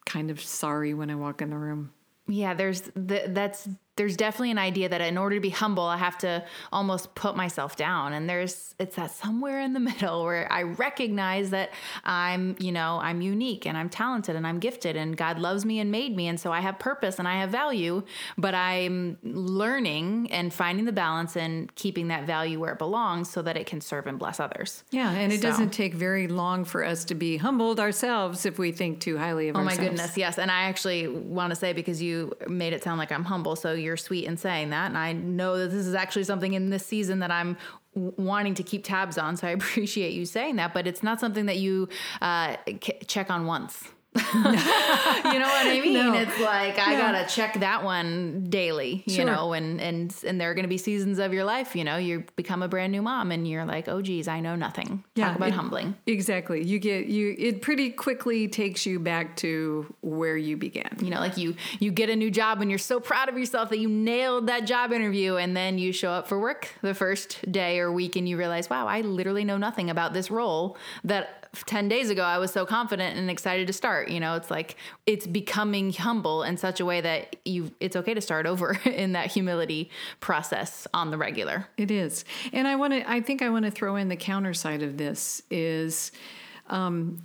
kind 0.07 0.31
of 0.31 0.41
sorry 0.41 0.95
when 0.95 1.11
i 1.11 1.15
walk 1.15 1.43
in 1.43 1.51
the 1.51 1.57
room 1.59 1.93
Yeah, 2.29 2.55
there's 2.55 2.83
the, 2.95 3.25
that's 3.29 3.69
there's 4.01 4.17
definitely 4.17 4.51
an 4.51 4.57
idea 4.59 4.89
that 4.89 5.03
in 5.03 5.19
order 5.19 5.37
to 5.37 5.41
be 5.43 5.51
humble, 5.51 5.83
I 5.83 5.99
have 5.99 6.17
to 6.19 6.43
almost 6.73 7.15
put 7.15 7.37
myself 7.37 7.77
down. 7.77 8.15
And 8.15 8.29
there's 8.31 8.75
it's 8.79 8.97
that 8.97 9.11
somewhere 9.11 9.61
in 9.61 9.75
the 9.75 9.81
middle 9.91 10.25
where 10.25 10.51
I 10.51 10.63
recognize 10.63 11.51
that 11.51 11.69
I'm, 12.03 12.57
you 12.59 12.73
know, 12.73 12.99
I'm 13.03 13.21
unique 13.21 13.67
and 13.67 13.77
I'm 13.77 13.91
talented 13.91 14.37
and 14.37 14.47
I'm 14.47 14.59
gifted 14.59 14.97
and 14.97 15.15
God 15.19 15.39
loves 15.39 15.67
me 15.67 15.81
and 15.81 15.91
made 15.91 16.17
me 16.17 16.29
and 16.29 16.41
so 16.41 16.51
I 16.51 16.61
have 16.61 16.79
purpose 16.79 17.19
and 17.19 17.29
I 17.29 17.37
have 17.41 17.51
value, 17.51 18.03
but 18.39 18.55
I'm 18.55 19.19
learning 19.23 20.31
and 20.31 20.53
finding 20.53 20.87
the 20.87 20.93
balance 20.93 21.37
and 21.37 21.75
keeping 21.75 22.09
that 22.09 22.25
value 22.27 22.59
where 22.59 22.73
it 22.73 22.79
belongs 22.79 23.29
so 23.31 23.43
that 23.43 23.57
it 23.59 23.67
can 23.67 23.81
serve 23.83 24.07
and 24.07 24.19
bless 24.19 24.41
others. 24.41 24.83
yeah 24.91 25.11
and 25.11 25.33
it 25.33 25.41
So- 25.43 25.49
doesn't 25.49 25.71
take 25.71 25.93
very 25.95 26.27
long 26.29 26.65
for 26.65 26.85
us 26.85 27.05
to 27.07 27.15
be 27.15 27.37
humbled 27.37 27.79
ourselves 27.81 28.47
if 28.47 28.59
we 28.59 28.73
think 28.73 29.01
too 29.01 29.19
highly 29.19 29.49
of 29.51 29.57
ourselves. 29.57 29.79
Oh 29.79 29.83
my 29.83 29.89
goodness, 29.89 30.17
yes. 30.17 30.39
And 30.39 30.51
I 30.51 30.63
actually 30.65 31.07
want 31.09 31.51
to 31.51 31.57
say 31.57 31.73
because 31.75 32.01
you 32.01 32.33
made 32.49 32.73
it 32.73 32.83
sound 32.83 32.99
like 32.99 33.13
I'm 33.13 33.25
humble, 33.25 33.57
so 33.57 33.73
you're 33.73 33.90
sweet 33.97 34.27
in 34.27 34.37
saying 34.37 34.71
that. 34.71 34.87
And 34.87 34.99
I 34.99 35.13
know 35.13 35.59
that 35.59 35.71
this 35.71 35.87
is 35.87 35.95
actually 35.95 36.25
something 36.25 36.53
in 36.55 36.71
this 36.71 36.85
season 36.85 37.21
that 37.21 37.31
I'm 37.31 37.57
wanting 37.95 38.55
to 38.55 38.63
keep 38.63 38.85
tabs 38.85 39.19
on. 39.19 39.37
So 39.37 39.49
I 39.49 39.51
appreciate 39.61 40.13
you 40.13 40.25
saying 40.25 40.57
that, 40.57 40.75
but 40.75 40.87
it's 40.87 41.03
not 41.03 41.21
something 41.21 41.47
that 41.47 41.59
you 41.59 41.89
uh, 42.21 42.57
c- 42.67 42.99
check 43.07 43.31
on 43.31 43.47
once. 43.47 43.85
you 44.35 44.43
know 44.43 45.47
what 45.47 45.67
I 45.67 45.81
mean? 45.83 45.93
No. 45.95 46.15
It's 46.15 46.41
like 46.41 46.79
I 46.79 46.93
Yeah. 46.93 47.13
gotta 47.13 47.29
check 47.33 47.61
that 47.61 47.85
one 47.85 48.47
daily, 48.49 49.03
you 49.07 49.15
Sure. 49.17 49.25
know, 49.25 49.53
and 49.53 49.81
and 49.81 50.15
and 50.27 50.41
there 50.41 50.51
are 50.51 50.55
gonna 50.55 50.69
be 50.69 50.79
seasons 50.79 51.19
of 51.19 51.33
your 51.33 51.45
life, 51.45 51.77
you 51.77 51.85
know, 51.85 51.97
you 51.97 52.25
become 52.37 52.63
a 52.63 52.69
brand 52.69 52.91
new 52.93 53.03
mom 53.03 53.31
and 53.31 53.47
you're 53.47 53.65
like, 53.65 53.89
oh 53.89 54.03
geez, 54.03 54.27
I 54.29 54.41
know 54.41 54.57
nothing. 54.57 55.05
Talk 55.15 55.37
about 55.37 55.49
it- 55.49 55.55
humbling. 55.55 55.95
Exactly. 56.07 56.65
You 56.65 56.79
get 56.79 57.07
you 57.07 57.35
it 57.39 57.63
pretty 57.63 57.91
quickly 57.91 58.49
takes 58.49 58.85
you 58.87 58.99
back 58.99 59.37
to 59.37 59.93
where 60.01 60.37
you 60.37 60.57
began. 60.57 60.91
you 61.01 61.11
know 61.11 61.21
like 61.21 61.37
you 61.37 61.55
you 61.79 61.91
get 61.93 62.11
a 62.11 62.17
new 62.17 62.31
job 62.31 62.61
and 62.61 62.71
you're 62.71 62.79
so 62.79 62.99
proud 63.01 63.29
of 63.29 63.39
yourself 63.39 63.69
that 63.71 63.79
you 63.79 63.89
nailed 63.89 64.47
that 64.49 64.67
job 64.67 64.93
interview 64.93 65.37
and 65.37 65.57
then 65.57 65.79
you 65.79 65.93
show 65.93 66.11
up 66.11 66.27
for 66.29 66.39
work 66.39 66.69
the 66.83 66.95
first 66.95 67.51
day 67.51 67.79
or 67.79 67.93
week 67.93 68.17
and 68.17 68.29
you 68.29 68.37
realize 68.37 68.69
wow 68.71 68.87
i 68.87 69.01
literally 69.03 69.45
know 69.45 69.57
nothing 69.57 69.89
about 69.91 70.13
this 70.13 70.31
role 70.31 70.77
that 71.05 71.49
10 71.67 71.89
days 71.89 72.11
ago 72.11 72.23
i 72.23 72.39
was 72.39 72.51
so 72.53 72.65
confident 72.65 73.17
and 73.19 73.31
excited 73.31 73.67
to 73.67 73.73
start 73.73 74.00
you 74.09 74.21
know 74.21 74.35
it's 74.35 74.51
like 74.51 74.77
it's 75.07 75.27
becoming 75.27 75.93
humble 75.93 76.43
in 76.43 76.57
such 76.57 76.81
a 76.81 76.85
way 76.85 77.01
that 77.01 77.37
you 77.45 77.71
it's 77.81 77.97
okay 77.97 78.15
to 78.15 78.21
start 78.21 78.47
over 78.47 78.79
in 78.85 79.13
that 79.13 79.31
humility 79.31 79.91
process 80.21 80.87
on 80.95 81.11
the 81.11 81.19
regular 81.19 81.69
It 81.77 81.91
is. 81.91 82.25
And 82.53 82.67
I 82.69 82.77
want 82.77 82.93
to 82.93 83.11
I 83.11 83.21
think 83.21 83.43
I 83.43 83.51
want 83.51 83.65
to 83.65 83.71
throw 83.71 83.97
in 83.97 84.09
the 84.09 84.17
counter 84.17 84.55
side 84.55 84.83
of 84.83 84.97
this 84.97 85.43
is 85.51 86.13
um, 86.69 87.19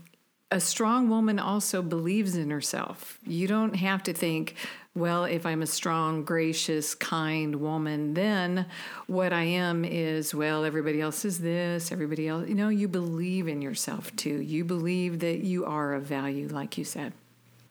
a 0.52 0.60
strong 0.60 1.10
woman 1.10 1.40
also 1.40 1.82
believes 1.82 2.36
in 2.36 2.50
herself. 2.50 3.20
You 3.26 3.48
don't 3.48 3.76
have 3.76 4.04
to 4.04 4.14
think, 4.14 4.56
well, 4.96 5.26
if 5.26 5.46
I'm 5.46 5.62
a 5.62 5.68
strong, 5.68 6.24
gracious, 6.24 6.96
kind 6.96 7.58
woman, 7.58 8.14
then 8.14 8.66
what 9.08 9.34
I 9.34 9.44
am 9.44 9.84
is, 9.84 10.34
well, 10.34 10.64
everybody 10.64 11.02
else 11.02 11.26
is 11.26 11.40
this, 11.40 11.92
everybody 11.92 12.28
else. 12.30 12.48
You 12.48 12.56
know, 12.56 12.70
you 12.70 12.88
believe 12.88 13.48
in 13.50 13.62
yourself 13.62 14.16
too. 14.16 14.42
You 14.42 14.64
believe 14.64 15.20
that 15.20 15.40
you 15.40 15.66
are 15.66 15.94
of 15.94 16.04
value, 16.04 16.48
like 16.48 16.78
you 16.78 16.86
said. 16.86 17.12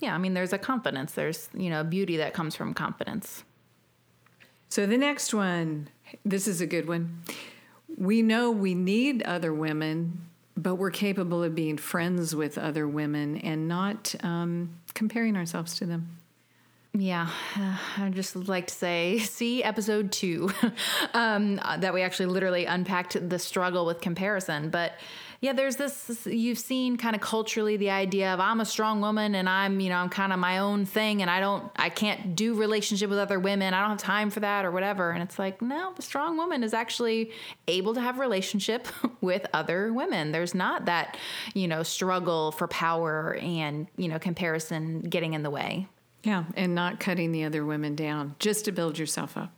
yeah 0.00 0.14
i 0.14 0.18
mean 0.18 0.34
there's 0.34 0.52
a 0.52 0.58
confidence 0.58 1.12
there's 1.12 1.48
you 1.54 1.70
know 1.70 1.82
beauty 1.84 2.16
that 2.18 2.34
comes 2.34 2.54
from 2.56 2.74
confidence 2.74 3.44
So 4.68 4.86
the 4.86 4.98
next 4.98 5.32
one, 5.32 5.88
this 6.24 6.46
is 6.48 6.60
a 6.60 6.66
good 6.66 6.86
one. 6.88 7.22
We 7.96 8.22
know 8.22 8.50
we 8.50 8.74
need 8.74 9.22
other 9.22 9.52
women, 9.54 10.26
but 10.56 10.74
we're 10.74 10.90
capable 10.90 11.42
of 11.44 11.54
being 11.54 11.78
friends 11.78 12.34
with 12.34 12.58
other 12.58 12.86
women 12.88 13.36
and 13.38 13.68
not 13.68 14.14
um, 14.24 14.70
comparing 14.94 15.36
ourselves 15.36 15.76
to 15.78 15.86
them. 15.86 16.18
Yeah, 16.96 17.28
I'd 17.98 18.14
just 18.14 18.36
like 18.36 18.68
to 18.68 18.74
say, 18.74 19.18
see 19.24 19.62
episode 19.64 20.12
two, 20.12 20.50
um, 21.14 21.56
that 21.56 21.92
we 21.92 22.02
actually 22.02 22.26
literally 22.26 22.66
unpacked 22.66 23.28
the 23.28 23.38
struggle 23.38 23.84
with 23.84 24.00
comparison. 24.00 24.70
But 24.70 24.92
yeah, 25.40 25.52
there's 25.52 25.76
this, 25.76 26.24
you've 26.24 26.58
seen 26.58 26.96
kind 26.96 27.14
of 27.14 27.20
culturally 27.20 27.76
the 27.76 27.90
idea 27.90 28.32
of 28.32 28.40
I'm 28.40 28.60
a 28.60 28.64
strong 28.64 29.02
woman 29.02 29.34
and 29.34 29.46
I'm, 29.46 29.78
you 29.80 29.90
know, 29.90 29.96
I'm 29.96 30.08
kind 30.08 30.32
of 30.32 30.38
my 30.38 30.58
own 30.58 30.86
thing 30.86 31.20
and 31.20 31.30
I 31.30 31.40
don't, 31.40 31.70
I 31.76 31.90
can't 31.90 32.34
do 32.34 32.54
relationship 32.54 33.10
with 33.10 33.18
other 33.18 33.38
women. 33.38 33.74
I 33.74 33.80
don't 33.80 33.90
have 33.90 33.98
time 33.98 34.30
for 34.30 34.40
that 34.40 34.64
or 34.64 34.70
whatever. 34.70 35.10
And 35.10 35.22
it's 35.22 35.38
like, 35.38 35.60
no, 35.60 35.92
the 35.96 36.02
strong 36.02 36.38
woman 36.38 36.62
is 36.62 36.72
actually 36.72 37.32
able 37.68 37.92
to 37.92 38.00
have 38.00 38.18
relationship 38.18 38.88
with 39.20 39.46
other 39.52 39.92
women. 39.92 40.32
There's 40.32 40.54
not 40.54 40.86
that, 40.86 41.18
you 41.52 41.68
know, 41.68 41.82
struggle 41.82 42.52
for 42.52 42.66
power 42.68 43.34
and, 43.42 43.86
you 43.98 44.08
know, 44.08 44.18
comparison 44.18 45.00
getting 45.00 45.34
in 45.34 45.42
the 45.42 45.50
way. 45.50 45.88
Yeah, 46.24 46.44
and 46.56 46.74
not 46.74 47.00
cutting 47.00 47.32
the 47.32 47.44
other 47.44 47.64
women 47.64 47.94
down 47.94 48.34
just 48.38 48.64
to 48.64 48.72
build 48.72 48.98
yourself 48.98 49.36
up. 49.36 49.52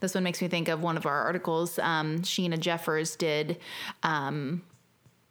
This 0.00 0.14
one 0.14 0.24
makes 0.24 0.42
me 0.42 0.48
think 0.48 0.68
of 0.68 0.82
one 0.82 0.96
of 0.96 1.06
our 1.06 1.22
articles. 1.22 1.78
Um, 1.78 2.20
Sheena 2.20 2.58
Jeffers 2.58 3.16
did 3.16 3.58
um, 4.02 4.62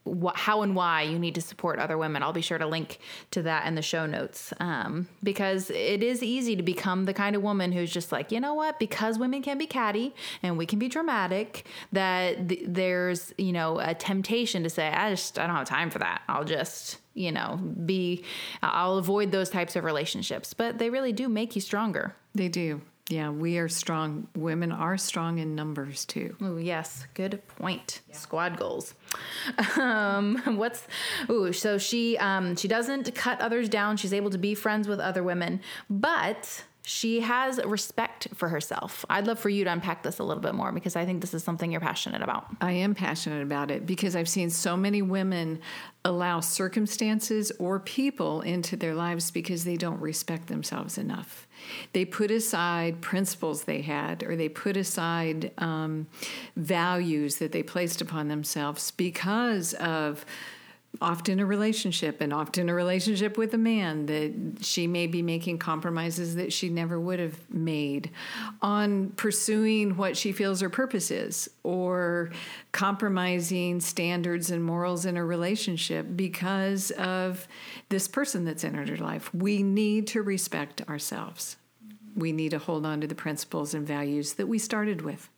wh- 0.06 0.36
how 0.36 0.62
and 0.62 0.76
why 0.76 1.02
you 1.02 1.20
need 1.20 1.36
to 1.36 1.42
support 1.42 1.80
other 1.80 1.98
women. 1.98 2.24
I'll 2.24 2.34
be 2.34 2.42
sure 2.42 2.58
to 2.58 2.68
link 2.68 3.00
to 3.32 3.42
that 3.44 3.66
in 3.68 3.76
the 3.76 3.82
show 3.82 4.06
notes 4.06 4.54
um, 4.60 5.08
because 5.24 5.70
it 5.70 6.04
is 6.04 6.24
easy 6.24 6.56
to 6.56 6.64
become 6.64 7.06
the 7.06 7.14
kind 7.14 7.36
of 7.36 7.42
woman 7.42 7.72
who's 7.72 7.92
just 7.92 8.12
like, 8.12 8.32
you 8.32 8.40
know 8.40 8.54
what? 8.54 8.80
Because 8.80 9.20
women 9.20 9.42
can 9.42 9.58
be 9.58 9.68
catty 9.68 10.14
and 10.44 10.58
we 10.58 10.66
can 10.66 10.80
be 10.80 10.88
dramatic, 10.88 11.66
that 11.92 12.50
th- 12.50 12.64
there's 12.68 13.34
you 13.38 13.52
know 13.52 13.80
a 13.80 13.94
temptation 13.94 14.64
to 14.64 14.70
say, 14.70 14.88
I 14.88 15.10
just 15.10 15.40
I 15.40 15.48
don't 15.48 15.56
have 15.56 15.68
time 15.68 15.90
for 15.90 16.00
that. 16.00 16.22
I'll 16.28 16.46
just 16.46 17.00
you 17.14 17.32
know 17.32 17.58
be 17.86 18.24
I'll 18.62 18.98
avoid 18.98 19.32
those 19.32 19.50
types 19.50 19.76
of 19.76 19.84
relationships. 19.84 20.54
But 20.54 20.78
they 20.78 20.90
really 20.90 21.14
do 21.14 21.30
make 21.30 21.56
you 21.56 21.62
stronger. 21.62 22.16
They 22.34 22.50
do. 22.50 22.82
Yeah, 23.10 23.30
we 23.30 23.60
are 23.60 23.70
strong. 23.70 24.28
Women 24.36 24.72
are 24.72 24.98
strong 24.98 25.38
in 25.38 25.54
numbers 25.54 26.06
too. 26.06 26.36
Oh 26.42 26.58
yes, 26.58 27.06
good 27.14 27.40
point. 27.48 28.02
Squad 28.12 28.58
goals. 28.58 28.96
Um, 29.78 30.42
what's 30.58 30.88
ooh? 31.30 31.54
So 31.54 31.78
she 31.78 32.18
um, 32.18 32.56
she 32.56 32.68
doesn't 32.68 33.14
cut 33.14 33.40
others 33.42 33.70
down. 33.70 33.98
She's 33.98 34.14
able 34.14 34.32
to 34.32 34.40
be 34.40 34.56
friends 34.56 34.88
with 34.88 35.00
other 35.00 35.22
women, 35.22 35.62
but 35.88 36.64
she 36.88 37.22
has 37.22 37.60
respect 37.66 38.28
for 38.36 38.48
herself. 38.48 39.06
I'd 39.10 39.26
love 39.26 39.40
for 39.40 39.50
you 39.50 39.64
to 39.64 39.72
unpack 39.72 40.04
this 40.04 40.20
a 40.20 40.24
little 40.24 40.42
bit 40.42 40.54
more 40.54 40.72
because 40.72 40.96
I 40.96 41.04
think 41.04 41.20
this 41.22 41.34
is 41.34 41.44
something 41.44 41.72
you're 41.72 41.82
passionate 41.82 42.22
about. 42.22 42.46
I 42.62 42.74
am 42.74 42.94
passionate 42.94 43.42
about 43.42 43.72
it 43.72 43.88
because 43.88 44.16
I've 44.16 44.30
seen 44.30 44.52
so 44.52 44.78
many 44.78 45.02
women 45.02 45.60
allow 46.04 46.42
circumstances 46.42 47.52
or 47.58 47.80
people 47.80 48.42
into 48.42 48.76
their 48.76 48.94
lives 48.94 49.32
because 49.32 49.64
they 49.64 49.78
don't 49.78 50.00
respect 50.00 50.46
themselves 50.46 51.00
enough. 51.00 51.48
They 51.94 52.06
put 52.06 52.30
aside 52.30 53.02
principles 53.02 53.64
they 53.64 53.82
had, 53.82 54.22
or 54.22 54.36
they 54.36 54.50
put 54.50 54.78
aside 54.78 55.52
um, 55.58 56.06
values 56.56 57.38
that 57.38 57.52
they 57.52 57.64
placed 57.64 58.00
upon 58.00 58.28
themselves 58.28 58.92
because 58.92 59.74
of 59.74 60.24
often 61.02 61.40
a 61.40 61.46
relationship 61.46 62.22
and 62.22 62.34
often 62.34 62.70
a 62.70 62.74
relationship 62.74 63.38
with 63.38 63.54
a 63.54 63.58
man 63.58 64.06
that 64.06 64.34
she 64.62 64.88
may 64.88 65.08
be 65.08 65.22
making 65.22 65.58
compromises 65.58 66.36
that 66.36 66.54
she 66.54 66.70
never 66.70 67.00
would 67.00 67.20
have 67.20 67.38
made 67.50 68.10
on 68.62 69.10
pursuing 69.12 69.98
what 69.98 70.16
she 70.16 70.32
feels 70.32 70.62
her 70.62 70.70
purpose 70.70 71.12
is 71.12 71.50
or 71.64 72.32
compromising 72.72 73.80
standards 73.80 74.52
and 74.52 74.64
morals 74.64 75.06
in 75.06 75.18
a 75.18 75.26
relationship 75.26 76.06
because 76.16 76.92
of 76.92 77.48
this 77.90 78.08
person 78.08 78.46
that's 78.46 78.64
entered 78.64 78.90
her 78.90 78.98
life. 78.98 79.34
We 79.34 79.64
need 79.64 80.08
to 80.08 80.22
respect 80.22 80.82
ourselves. 80.90 81.58
We 82.16 82.32
need 82.32 82.52
to 82.52 82.60
hold 82.60 82.86
on 82.86 83.02
to 83.02 83.08
the 83.08 83.16
principles 83.16 83.74
and 83.74 83.86
values 83.86 84.34
that 84.34 84.48
we 84.48 84.58
started 84.58 85.02
with 85.02 85.30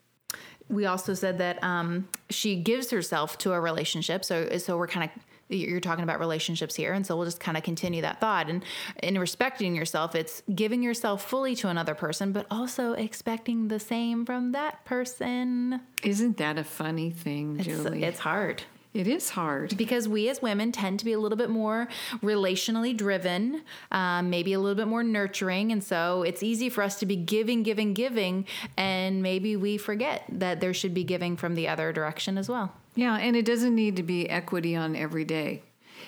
we 0.69 0.85
also 0.85 1.13
said 1.13 1.37
that 1.37 1.63
um, 1.63 2.07
she 2.29 2.55
gives 2.55 2.91
herself 2.91 3.37
to 3.39 3.53
a 3.53 3.59
relationship. 3.59 4.25
So, 4.25 4.57
so 4.57 4.77
we're 4.77 4.87
kind 4.87 5.09
of 5.09 5.23
you're 5.49 5.79
talking 5.79 6.03
about 6.03 6.19
relationships 6.19 6.75
here 6.75 6.93
and 6.93 7.05
so 7.05 7.15
we'll 7.15 7.25
just 7.25 7.39
kind 7.39 7.57
of 7.57 7.63
continue 7.63 8.01
that 8.01 8.19
thought 8.19 8.49
and 8.49 8.63
in 9.01 9.17
respecting 9.17 9.75
yourself 9.75 10.15
it's 10.15 10.43
giving 10.53 10.83
yourself 10.83 11.23
fully 11.23 11.55
to 11.55 11.69
another 11.69 11.95
person 11.95 12.31
but 12.31 12.45
also 12.51 12.93
expecting 12.93 13.67
the 13.67 13.79
same 13.79 14.25
from 14.25 14.51
that 14.51 14.83
person 14.85 15.81
isn't 16.03 16.37
that 16.37 16.57
a 16.57 16.63
funny 16.63 17.09
thing 17.09 17.57
julie 17.59 18.03
it's, 18.03 18.15
it's 18.15 18.19
hard 18.19 18.63
it 18.97 19.07
is 19.07 19.29
hard 19.29 19.77
because 19.77 20.07
we 20.07 20.27
as 20.27 20.41
women 20.41 20.71
tend 20.71 20.97
to 20.99 21.05
be 21.05 21.13
a 21.13 21.19
little 21.19 21.37
bit 21.37 21.51
more 21.51 21.87
relationally 22.23 22.97
driven, 22.97 23.61
um, 23.91 24.31
maybe 24.31 24.53
a 24.53 24.59
little 24.59 24.75
bit 24.75 24.87
more 24.87 25.03
nurturing. 25.03 25.71
And 25.71 25.83
so 25.83 26.23
it's 26.23 26.41
easy 26.41 26.69
for 26.69 26.81
us 26.81 26.97
to 26.99 27.05
be 27.05 27.15
giving, 27.15 27.61
giving, 27.61 27.93
giving. 27.93 28.47
And 28.75 29.21
maybe 29.21 29.55
we 29.55 29.77
forget 29.77 30.23
that 30.29 30.61
there 30.61 30.73
should 30.73 30.95
be 30.95 31.03
giving 31.03 31.37
from 31.37 31.53
the 31.53 31.67
other 31.67 31.93
direction 31.93 32.39
as 32.39 32.49
well. 32.49 32.73
Yeah, 32.97 33.15
and 33.15 33.35
it 33.35 33.45
doesn't 33.45 33.75
need 33.75 33.97
to 33.97 34.03
be 34.03 34.27
equity 34.27 34.75
on 34.75 34.95
every 34.95 35.23
day 35.23 35.61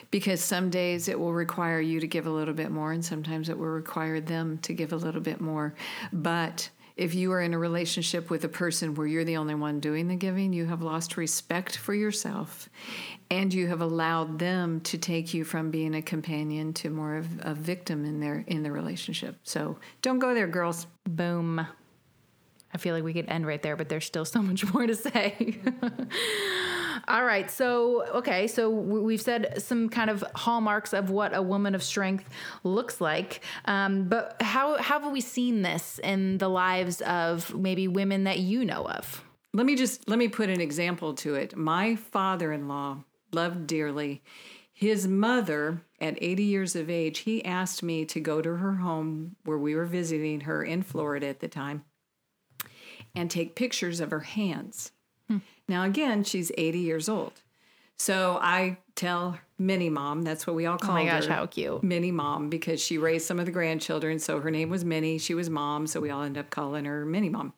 because 0.10 0.44
some 0.44 0.72
days 0.72 1.08
it 1.08 1.20
will 1.20 1.34
require 1.34 1.80
you 1.80 2.00
to 2.00 2.08
give 2.08 2.26
a 2.26 2.32
little 2.32 2.56
bit 2.56 2.72
more, 2.72 2.92
and 2.92 3.06
sometimes 3.06 3.48
it 3.48 3.60
will 3.60 3.68
require 3.68 4.20
them 4.20 4.58
to 4.64 4.74
give 4.74 4.92
a 4.92 4.96
little 4.96 5.22
bit 5.22 5.40
more. 5.40 5.76
But 6.12 6.68
if 6.98 7.14
you 7.14 7.32
are 7.32 7.42
in 7.42 7.54
a 7.54 7.60
relationship 7.60 8.32
with 8.32 8.44
a 8.44 8.50
person 8.50 8.96
where 8.96 9.06
you're 9.06 9.24
the 9.24 9.38
only 9.38 9.54
one 9.54 9.80
doing 9.80 10.08
the 10.08 10.16
giving, 10.16 10.52
you 10.52 10.66
have 10.66 10.82
lost 10.82 11.16
respect 11.16 11.78
for 11.78 11.94
yourself 11.94 12.68
and 13.30 13.54
you 13.54 13.68
have 13.68 13.82
allowed 13.82 14.40
them 14.40 14.82
to 14.82 14.98
take 14.98 15.32
you 15.32 15.44
from 15.44 15.70
being 15.70 15.94
a 15.94 16.02
companion 16.02 16.74
to 16.74 16.90
more 16.90 17.18
of 17.18 17.28
a 17.42 17.54
victim 17.54 18.04
in 18.04 18.20
their 18.20 18.44
in 18.48 18.64
the 18.64 18.72
relationship. 18.72 19.38
So 19.44 19.78
don't 20.02 20.20
go 20.20 20.34
there, 20.34 20.48
girls. 20.48 20.88
Boom. 21.06 21.68
I 22.74 22.78
feel 22.78 22.94
like 22.94 23.04
we 23.04 23.14
could 23.14 23.28
end 23.28 23.48
right 23.48 23.62
there, 23.62 23.76
but 23.76 23.90
there's 23.90 24.06
still 24.06 24.26
so 24.36 24.42
much 24.42 24.72
more 24.74 24.86
to 24.86 24.96
say. 24.96 25.58
All 27.08 27.24
right. 27.24 27.50
So, 27.50 28.06
okay. 28.16 28.48
So 28.48 28.70
we've 28.70 29.22
said 29.22 29.62
some 29.62 29.90
kind 29.90 30.10
of 30.10 30.24
hallmarks 30.36 30.94
of 30.94 31.10
what 31.10 31.36
a 31.36 31.42
woman 31.42 31.74
of 31.74 31.82
strength 31.82 32.30
looks 32.64 33.02
like. 33.02 33.42
Um, 33.66 34.04
but 34.04 34.42
how, 34.42 34.78
how 34.78 35.00
have 35.00 35.12
we 35.12 35.22
seen 35.22 35.62
this 35.62 36.00
in 36.04 36.38
the 36.38 36.50
lives 36.50 37.02
of 37.02 37.56
maybe 37.56 37.88
women 37.88 38.26
that 38.26 38.40
you 38.40 38.66
know 38.66 38.86
of? 38.86 39.24
Let 39.54 39.66
me 39.66 39.76
just 39.76 40.08
let 40.08 40.20
me 40.20 40.28
put 40.28 40.50
an 40.50 40.62
example 40.62 41.16
to 41.16 41.34
it. 41.34 41.56
My 41.56 41.96
father-in-law 41.96 43.04
loved 43.34 43.66
dearly. 43.66 44.22
His 44.72 45.08
mother, 45.08 45.82
at 46.00 46.22
80 46.22 46.44
years 46.44 46.76
of 46.76 46.90
age, 46.90 47.20
he 47.20 47.44
asked 47.44 47.82
me 47.82 48.06
to 48.06 48.20
go 48.20 48.42
to 48.42 48.58
her 48.58 48.76
home 48.76 49.36
where 49.44 49.58
we 49.58 49.76
were 49.76 49.86
visiting 49.86 50.42
her 50.42 50.64
in 50.64 50.84
Florida 50.84 51.28
at 51.28 51.40
the 51.40 51.48
time 51.48 51.84
and 53.16 53.30
take 53.30 53.56
pictures 53.56 54.00
of 54.00 54.12
her 54.12 54.22
hands. 54.22 54.92
Hmm. 55.28 55.38
Now, 55.68 55.84
again, 55.84 56.24
she's 56.24 56.52
80 56.58 56.80
years 56.80 57.10
old. 57.10 57.34
So 58.00 58.40
I 58.42 58.78
tell 58.96 59.38
Minnie 59.58 59.90
Mom, 59.90 60.22
that's 60.22 60.48
what 60.48 60.56
we 60.56 60.66
all 60.66 60.78
call 60.78 60.96
her. 60.96 61.02
Oh 61.02 61.04
my 61.04 61.12
gosh, 61.12 61.26
her, 61.26 61.34
how 61.34 61.46
cute. 61.46 61.84
Minnie 61.84 62.12
Mom, 62.12 62.50
because 62.50 62.82
she 62.82 62.98
raised 62.98 63.26
some 63.26 63.40
of 63.40 63.46
the 63.46 63.52
grandchildren. 63.52 64.20
So 64.20 64.40
her 64.40 64.50
name 64.50 64.70
was 64.70 64.86
Minnie. 64.86 65.18
She 65.18 65.34
was 65.34 65.50
mom. 65.50 65.86
So 65.86 66.00
we 66.00 66.10
all 66.10 66.24
end 66.24 66.38
up 66.38 66.50
calling 66.50 66.86
her 66.86 67.06
Minnie 67.06 67.30
Mom. 67.30 67.54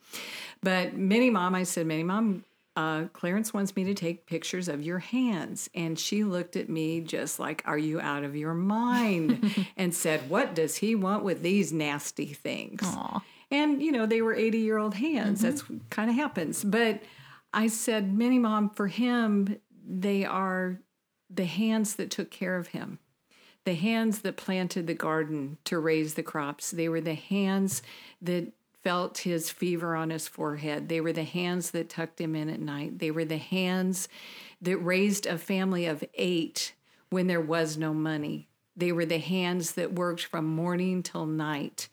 But 0.63 0.96
Minnie 0.96 1.29
Mom, 1.29 1.53
I 1.53 1.63
said, 1.63 1.86
Minnie 1.86 2.03
Mom, 2.03 2.43
uh, 2.75 3.05
Clarence 3.13 3.53
wants 3.53 3.75
me 3.75 3.84
to 3.84 3.93
take 3.93 4.25
pictures 4.25 4.67
of 4.67 4.81
your 4.81 4.98
hands. 4.98 5.70
And 5.75 6.00
she 6.00 6.24
looked 6.24 6.55
at 6.55 6.70
me 6.70 7.01
just 7.01 7.39
like, 7.39 7.62
Are 7.65 7.77
you 7.77 8.01
out 8.01 8.24
of 8.24 8.36
your 8.36 8.55
mind? 8.55 9.67
and 9.77 9.93
said, 9.93 10.27
What 10.27 10.55
does 10.55 10.77
he 10.77 10.96
want 10.96 11.24
with 11.24 11.43
these 11.43 11.72
nasty 11.72 12.27
things? 12.27 12.81
Aww. 12.81 13.22
And, 13.51 13.84
you 13.84 13.91
know, 13.91 14.05
they 14.05 14.22
were 14.22 14.34
80 14.34 14.58
year 14.60 14.77
old 14.77 14.96
hands. 14.96 15.39
Mm-hmm. 15.41 15.50
That's 15.50 15.63
kind 15.89 16.10
of 16.10 16.15
happens. 16.15 16.63
But 16.63 17.01
I 17.53 17.67
said, 17.67 18.13
Minnie 18.13 18.39
Mom, 18.39 18.69
for 18.69 18.88
him, 18.88 19.58
they 19.86 20.26
are 20.26 20.80
the 21.30 21.45
hands 21.45 21.95
that 21.95 22.10
took 22.10 22.32
care 22.32 22.56
of 22.56 22.67
him, 22.67 22.99
the 23.65 23.73
hands 23.73 24.19
that 24.19 24.38
planted 24.38 24.88
the 24.88 24.93
garden 24.93 25.58
to 25.65 25.80
raise 25.80 26.13
the 26.13 26.23
crops. 26.23 26.71
They 26.71 26.89
were 26.89 27.02
the 27.02 27.13
hands 27.13 27.82
that 28.21 28.54
felt 28.84 29.19
his 29.19 29.49
fever 29.49 29.95
on 29.95 30.10
his 30.10 30.28
forehead. 30.28 30.89
They 30.89 31.02
were 31.02 31.13
the 31.13 31.23
hands 31.23 31.71
that 31.71 31.89
tucked 31.89 32.19
him 32.19 32.36
in 32.36 32.49
at 32.49 32.60
night. 32.60 32.99
They 32.99 33.12
were 33.12 33.26
the 33.26 33.38
hands 33.38 34.08
that 34.62 34.78
raised 34.78 35.26
a 35.26 35.38
family 35.38 35.86
of 35.86 36.04
eight 36.15 36.73
when 37.10 37.28
there 37.28 37.41
was 37.41 37.78
no 37.78 37.93
money. 37.93 38.47
They 38.76 38.91
were 38.91 39.06
the 39.06 39.19
hands 39.19 39.73
that 39.73 39.93
worked 39.93 40.26
from 40.26 40.45
morning 40.45 41.04
till 41.04 41.26
night. 41.26 41.89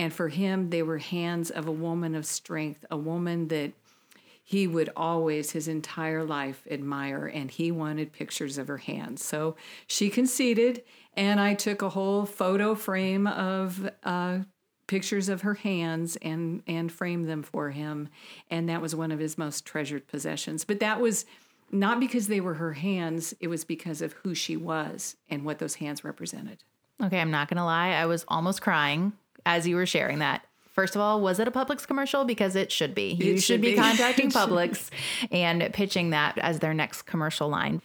And 0.00 0.14
for 0.14 0.28
him, 0.28 0.70
they 0.70 0.82
were 0.82 0.96
hands 0.96 1.50
of 1.50 1.66
a 1.66 1.72
woman 1.72 2.14
of 2.14 2.24
strength, 2.24 2.86
a 2.90 2.96
woman 2.96 3.48
that 3.48 3.72
he 4.42 4.66
would 4.66 4.88
always, 4.96 5.50
his 5.50 5.68
entire 5.68 6.24
life, 6.24 6.66
admire. 6.70 7.26
And 7.26 7.50
he 7.50 7.70
wanted 7.70 8.10
pictures 8.10 8.56
of 8.56 8.66
her 8.68 8.78
hands. 8.78 9.22
So 9.22 9.56
she 9.86 10.08
conceded, 10.08 10.84
and 11.12 11.38
I 11.38 11.52
took 11.52 11.82
a 11.82 11.90
whole 11.90 12.24
photo 12.24 12.74
frame 12.74 13.26
of 13.26 13.90
uh, 14.02 14.38
pictures 14.86 15.28
of 15.28 15.42
her 15.42 15.54
hands 15.54 16.16
and 16.22 16.62
and 16.66 16.90
framed 16.90 17.28
them 17.28 17.42
for 17.42 17.68
him. 17.68 18.08
And 18.50 18.70
that 18.70 18.80
was 18.80 18.94
one 18.94 19.12
of 19.12 19.18
his 19.18 19.36
most 19.36 19.66
treasured 19.66 20.08
possessions. 20.08 20.64
But 20.64 20.80
that 20.80 20.98
was 20.98 21.26
not 21.70 22.00
because 22.00 22.26
they 22.26 22.40
were 22.40 22.54
her 22.54 22.72
hands, 22.72 23.34
it 23.38 23.48
was 23.48 23.66
because 23.66 24.00
of 24.00 24.14
who 24.14 24.34
she 24.34 24.56
was 24.56 25.16
and 25.28 25.44
what 25.44 25.58
those 25.58 25.74
hands 25.74 26.04
represented. 26.04 26.64
Okay, 27.02 27.20
I'm 27.20 27.30
not 27.30 27.48
to 27.58 27.64
lie. 27.64 27.90
I 27.90 28.06
was 28.06 28.24
almost 28.28 28.62
crying 28.62 29.12
as 29.46 29.66
you 29.66 29.76
were 29.76 29.86
sharing 29.86 30.18
that. 30.20 30.44
First 30.72 30.94
of 30.94 31.02
all, 31.02 31.20
was 31.20 31.38
it 31.38 31.48
a 31.48 31.50
Publix 31.50 31.86
commercial? 31.86 32.24
Because 32.24 32.56
it 32.56 32.70
should 32.70 32.94
be. 32.94 33.12
You 33.12 33.36
should, 33.36 33.42
should, 33.42 33.60
be, 33.60 33.72
be. 33.72 33.76
contacting 33.76 34.30
Publix 34.30 34.88
and 35.30 35.68
pitching 35.72 36.10
that 36.10 36.38
as 36.38 36.60
their 36.60 36.72
next 36.72 37.02
commercial 37.02 37.48
line. 37.48 37.82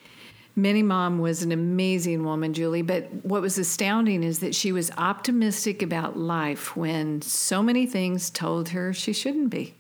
Minnie 0.55 0.83
Mom 0.83 1.19
was 1.19 1.43
an 1.43 1.51
amazing 1.51 2.23
woman, 2.23 2.53
Julie, 2.53 2.81
but 2.81 3.09
what 3.25 3.41
was 3.41 3.57
astounding 3.57 4.23
is 4.23 4.39
that 4.39 4.55
she 4.55 4.71
was 4.71 4.89
optimistic 4.91 5.81
about 5.81 6.17
life 6.17 6.77
when 6.77 7.21
so 7.21 7.61
many 7.61 7.85
things 7.85 8.29
told 8.29 8.69
her 8.69 8.93
she 8.93 9.11
shouldn't 9.11 9.49
be. 9.49 9.75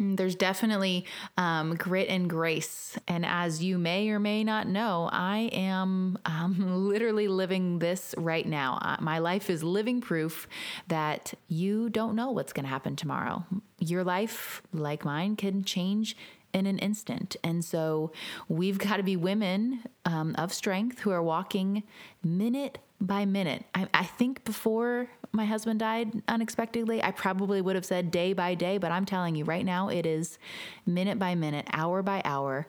Mm, 0.00 0.16
there's 0.16 0.34
definitely 0.34 1.06
um, 1.36 1.74
grit 1.74 2.08
and 2.08 2.28
grace. 2.28 2.98
And 3.08 3.24
as 3.24 3.62
you 3.62 3.78
may 3.78 4.08
or 4.10 4.18
may 4.18 4.44
not 4.44 4.68
know, 4.68 5.08
I 5.12 5.50
am 5.52 6.18
um, 6.26 6.86
literally 6.88 7.28
living 7.28 7.78
this 7.78 8.14
right 8.18 8.46
now. 8.46 8.78
Uh, 8.82 8.96
my 9.00 9.18
life 9.18 9.50
is 9.50 9.62
living 9.62 10.00
proof 10.00 10.48
that 10.88 11.34
you 11.48 11.88
don't 11.88 12.14
know 12.14 12.30
what's 12.30 12.52
going 12.52 12.64
to 12.64 12.70
happen 12.70 12.96
tomorrow. 12.96 13.44
Your 13.78 14.04
life, 14.04 14.62
like 14.72 15.04
mine, 15.04 15.36
can 15.36 15.64
change 15.64 16.16
in 16.52 16.66
an 16.66 16.78
instant. 16.78 17.36
And 17.44 17.64
so 17.64 18.12
we've 18.48 18.78
got 18.78 18.96
to 18.96 19.02
be 19.02 19.16
women 19.16 19.82
um, 20.06 20.34
of 20.38 20.54
strength 20.54 21.00
who 21.00 21.10
are 21.10 21.22
walking 21.22 21.82
minute 22.22 22.78
by 23.00 23.26
minute. 23.26 23.64
I, 23.74 23.88
I, 23.92 24.04
think 24.04 24.42
before 24.44 25.10
my 25.36 25.44
husband 25.44 25.78
died 25.80 26.22
unexpectedly, 26.26 27.02
I 27.02 27.12
probably 27.12 27.60
would 27.60 27.76
have 27.76 27.84
said 27.84 28.10
day 28.10 28.32
by 28.32 28.54
day, 28.54 28.78
but 28.78 28.90
I'm 28.90 29.04
telling 29.04 29.36
you 29.36 29.44
right 29.44 29.64
now, 29.64 29.88
it 29.88 30.06
is 30.06 30.38
minute 30.84 31.18
by 31.18 31.34
minute, 31.34 31.66
hour 31.72 32.02
by 32.02 32.22
hour, 32.24 32.66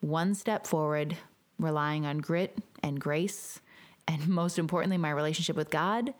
one 0.00 0.34
step 0.34 0.66
forward, 0.66 1.16
relying 1.58 2.06
on 2.06 2.18
grit 2.18 2.58
and 2.82 3.00
grace. 3.00 3.60
And 4.08 4.28
most 4.28 4.58
importantly, 4.58 4.98
my 4.98 5.10
relationship 5.10 5.56
with 5.56 5.70
God 5.70 6.14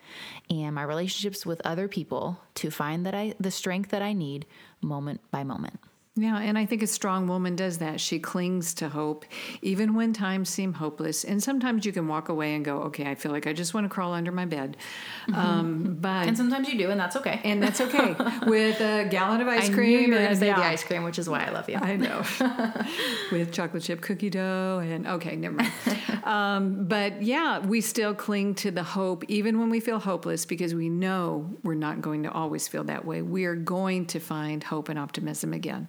and 0.51 0.75
my 0.75 0.83
relationships 0.83 1.45
with 1.45 1.61
other 1.65 1.89
people 1.89 2.41
to 2.57 2.71
find 2.71 3.05
that 3.07 3.15
I 3.15 3.35
the 3.41 3.51
strength 3.51 3.91
that 3.91 4.03
I 4.03 4.13
need 4.13 4.47
moment 4.81 5.21
by 5.31 5.43
moment. 5.43 5.81
Yeah, 6.19 6.39
and 6.39 6.57
I 6.57 6.65
think 6.65 6.83
a 6.83 6.87
strong 6.87 7.27
woman 7.27 7.57
does 7.57 7.77
that. 7.79 8.01
She 8.01 8.19
clings 8.19 8.73
to 8.75 8.89
hope, 8.89 9.27
even 9.61 9.93
when 9.93 10.15
times 10.15 10.49
seem 10.49 10.73
hopeless. 10.73 11.25
And 11.25 11.43
sometimes 11.43 11.85
you 11.85 11.93
can 11.93 12.09
walk 12.09 12.31
away 12.31 12.55
and 12.55 12.65
go, 12.65 12.79
"Okay, 12.85 13.11
I 13.11 13.15
feel 13.15 13.33
like 13.33 13.47
I 13.47 13.53
just 13.53 13.75
want 13.75 13.85
to 13.85 13.91
crawl 13.91 14.15
under 14.15 14.33
my 14.33 14.47
bed." 14.47 14.79
Mm-hmm. 15.29 15.39
Um, 15.39 15.97
but 16.01 16.27
and 16.27 16.35
sometimes 16.35 16.71
you 16.71 16.79
do, 16.79 16.91
and 16.91 16.99
that's 16.99 17.17
okay. 17.17 17.43
And 17.45 17.63
that's 17.63 17.83
okay 17.83 18.17
with 18.47 18.81
a 18.81 19.07
gallon 19.11 19.43
of 19.43 19.49
ice 19.59 19.69
cream. 19.69 19.91
knew 19.91 19.99
you 19.99 20.13
were 20.13 20.19
going 20.19 20.31
to 20.31 20.37
say 20.37 20.47
yeah. 20.47 20.57
the 20.57 20.65
ice 20.65 20.83
cream, 20.83 21.05
which 21.05 21.19
is 21.19 21.29
why 21.29 21.45
I 21.45 21.51
love 21.51 21.69
you. 21.69 21.77
I 21.77 21.97
know. 21.97 22.23
with 23.31 23.53
chocolate 23.53 23.83
chip 23.83 24.01
cookie 24.01 24.31
dough, 24.31 24.81
and 24.83 25.07
okay, 25.07 25.37
never 25.37 25.57
mind. 25.57 25.73
um, 26.25 26.87
but 26.89 27.23
yeah, 27.23 27.59
we 27.59 27.83
still 27.83 28.15
cling 28.15 28.55
to 28.55 28.71
the 28.71 28.83
hope, 28.83 29.23
even 29.29 29.61
when 29.61 29.69
we 29.69 29.81
feel 29.81 29.99
hopeless, 29.99 30.47
because 30.47 30.75
we 30.75 30.89
know 30.89 31.59
we're 31.63 31.75
not 31.75 32.01
going 32.01 32.23
to 32.23 32.33
always 32.33 32.67
feel 32.69 32.85
that 32.85 33.05
way. 33.05 33.21
We 33.21 33.45
are 33.45 33.55
going 33.55 34.07
to 34.07 34.19
find 34.19 34.65
hope 34.65 34.89
and 34.89 34.99
optimism 34.99 35.53
again 35.53 35.89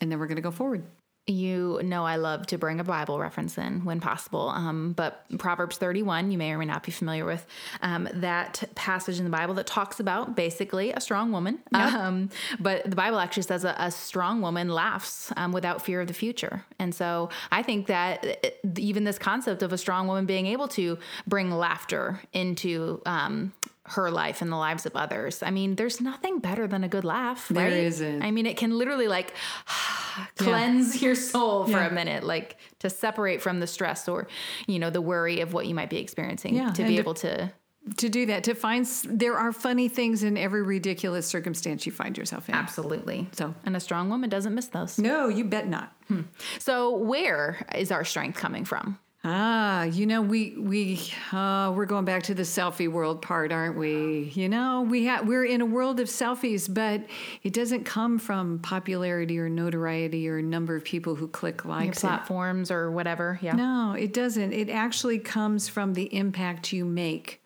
and 0.00 0.10
then 0.10 0.18
we're 0.18 0.26
going 0.26 0.36
to 0.36 0.42
go 0.42 0.50
forward. 0.50 0.84
you 1.26 1.78
know 1.82 2.04
I 2.04 2.16
love 2.16 2.46
to 2.46 2.58
bring 2.58 2.80
a 2.80 2.84
Bible 2.84 3.18
reference 3.18 3.58
in 3.58 3.84
when 3.84 4.00
possible. 4.00 4.48
Um, 4.48 4.92
but 4.94 5.24
Proverbs 5.38 5.76
31, 5.76 6.30
you 6.30 6.38
may 6.38 6.52
or 6.52 6.58
may 6.58 6.64
not 6.64 6.82
be 6.82 6.90
familiar 6.90 7.24
with 7.26 7.46
um, 7.82 8.08
that 8.14 8.64
passage 8.74 9.18
in 9.18 9.24
the 9.24 9.30
Bible 9.30 9.54
that 9.54 9.66
talks 9.66 10.00
about 10.00 10.34
basically 10.34 10.92
a 10.92 11.00
strong 11.00 11.30
woman. 11.30 11.58
Yep. 11.74 11.92
Um, 11.92 12.30
but 12.58 12.88
the 12.88 12.96
Bible 12.96 13.18
actually 13.18 13.42
says 13.42 13.64
a, 13.64 13.74
a 13.78 13.90
strong 13.90 14.40
woman 14.40 14.68
laughs 14.70 15.30
um, 15.36 15.52
without 15.52 15.82
fear 15.82 16.00
of 16.00 16.08
the 16.08 16.14
future. 16.14 16.64
And 16.78 16.94
so 16.94 17.28
I 17.52 17.62
think 17.62 17.88
that 17.88 18.24
it, 18.24 18.60
even 18.78 19.04
this 19.04 19.18
concept 19.18 19.62
of 19.62 19.72
a 19.72 19.78
strong 19.78 20.06
woman 20.06 20.24
being 20.24 20.46
able 20.46 20.68
to 20.68 20.98
bring 21.26 21.50
laughter 21.50 22.20
into 22.32 23.02
um, 23.04 23.52
her 23.90 24.10
life 24.10 24.42
and 24.42 24.50
the 24.52 24.56
lives 24.56 24.86
of 24.86 24.94
others. 24.96 25.42
I 25.42 25.50
mean, 25.50 25.76
there's 25.76 26.00
nothing 26.00 26.38
better 26.38 26.66
than 26.66 26.84
a 26.84 26.88
good 26.88 27.04
laugh. 27.04 27.48
There 27.48 27.64
right? 27.64 27.72
isn't. 27.72 28.22
I 28.22 28.30
mean, 28.30 28.46
it 28.46 28.56
can 28.56 28.76
literally 28.76 29.08
like 29.08 29.34
cleanse 30.36 31.00
your 31.02 31.14
soul 31.14 31.64
for 31.64 31.70
Yeah. 31.72 31.86
a 31.88 31.92
minute, 31.92 32.24
like 32.24 32.56
to 32.80 32.90
separate 32.90 33.42
from 33.42 33.60
the 33.60 33.66
stress 33.66 34.08
or, 34.08 34.28
you 34.66 34.78
know, 34.78 34.90
the 34.90 35.00
worry 35.00 35.40
of 35.40 35.52
what 35.52 35.66
you 35.66 35.74
might 35.74 35.90
be 35.90 35.98
experiencing 35.98 36.54
Yeah, 36.54 36.70
to 36.72 36.82
and 36.82 36.88
be 36.88 36.94
to- 36.96 37.00
able 37.00 37.14
to. 37.14 37.52
to 37.96 38.08
do 38.08 38.26
that, 38.26 38.44
to 38.44 38.54
find 38.54 38.86
there 39.06 39.36
are 39.38 39.52
funny 39.52 39.88
things 39.88 40.22
in 40.22 40.36
every 40.36 40.62
ridiculous 40.62 41.26
circumstance 41.26 41.86
you 41.86 41.92
find 41.92 42.18
yourself 42.18 42.48
in. 42.48 42.54
Absolutely. 42.54 43.28
So- 43.32 43.54
and 43.64 43.74
a 43.76 43.80
strong 43.80 44.10
woman 44.10 44.28
doesn't 44.28 44.54
miss 44.54 44.66
those. 44.66 44.98
No, 44.98 45.28
you 45.28 45.44
bet 45.44 45.68
not. 45.68 45.92
Hmm. 46.08 46.22
So, 46.58 46.94
where 46.96 47.64
is 47.74 47.90
our 47.92 48.04
strength 48.04 48.38
coming 48.38 48.64
from? 48.64 48.98
Ah, 49.24 49.82
you 49.82 50.06
know, 50.06 50.22
we 50.22 50.54
we 50.56 51.00
uh, 51.32 51.72
we're 51.74 51.86
going 51.86 52.04
back 52.04 52.22
to 52.24 52.34
the 52.34 52.44
selfie 52.44 52.88
world 52.90 53.20
part, 53.20 53.50
aren't 53.50 53.76
we? 53.76 54.30
You 54.34 54.48
know, 54.48 54.82
we 54.88 55.06
ha- 55.08 55.22
we're 55.24 55.44
in 55.44 55.60
a 55.60 55.66
world 55.66 55.98
of 55.98 56.06
selfies, 56.06 56.72
but 56.72 57.04
it 57.42 57.52
doesn't 57.52 57.82
come 57.84 58.20
from 58.20 58.60
popularity 58.60 59.38
or 59.40 59.48
notoriety 59.48 60.28
or 60.28 60.40
number 60.40 60.76
of 60.76 60.84
people 60.84 61.16
who 61.16 61.26
click 61.26 61.62
Your 61.64 61.72
likes. 61.74 62.02
and- 62.04 62.08
platforms 62.10 62.70
or 62.70 62.92
whatever. 62.92 63.40
Yeah. 63.42 63.54
no, 63.54 63.94
it 63.98 64.12
doesn't. 64.12 64.52
It 64.52 64.70
actually 64.70 65.18
comes 65.18 65.68
from 65.68 65.94
the 65.94 66.14
impact 66.14 66.72
you 66.72 66.84
make 66.84 67.42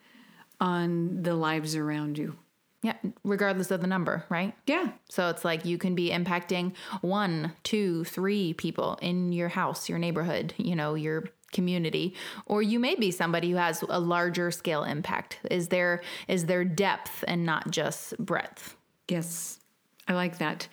on 0.61 1.22
the 1.22 1.35
lives 1.35 1.74
around 1.74 2.18
you. 2.18 2.37
Yeah. 2.82 2.96
Regardless 3.24 3.70
of 3.70 3.80
the 3.80 3.87
number, 3.87 4.24
right? 4.28 4.54
Yeah, 4.66 4.90
So 5.08 5.28
it's 5.28 5.44
like 5.44 5.64
you 5.64 5.78
can 5.78 5.94
be 5.94 6.11
impacting 6.11 6.72
one, 7.00 7.52
two, 7.62 8.02
three 8.04 8.52
people 8.54 8.98
in 9.00 9.32
your 9.32 9.48
house, 9.48 9.88
your 9.88 9.98
neighborhood, 10.00 10.52
you 10.58 10.74
know, 10.74 10.94
your 10.94 11.24
community, 11.52 12.14
or 12.46 12.62
you 12.62 12.78
may 12.78 12.94
be 12.94 13.10
somebody 13.10 13.50
who 13.50 13.56
has 13.56 13.82
a 13.88 14.00
larger 14.00 14.50
scale 14.50 14.84
impact. 14.84 15.38
Is 15.50 15.68
there 15.68 16.02
is 16.28 16.46
there 16.46 16.64
depth 16.64 17.24
and 17.28 17.44
not 17.44 17.70
just 17.70 18.16
breadth? 18.18 18.76
Yes, 19.08 19.60
I 20.08 20.14
like 20.14 20.38
that. 20.38 20.68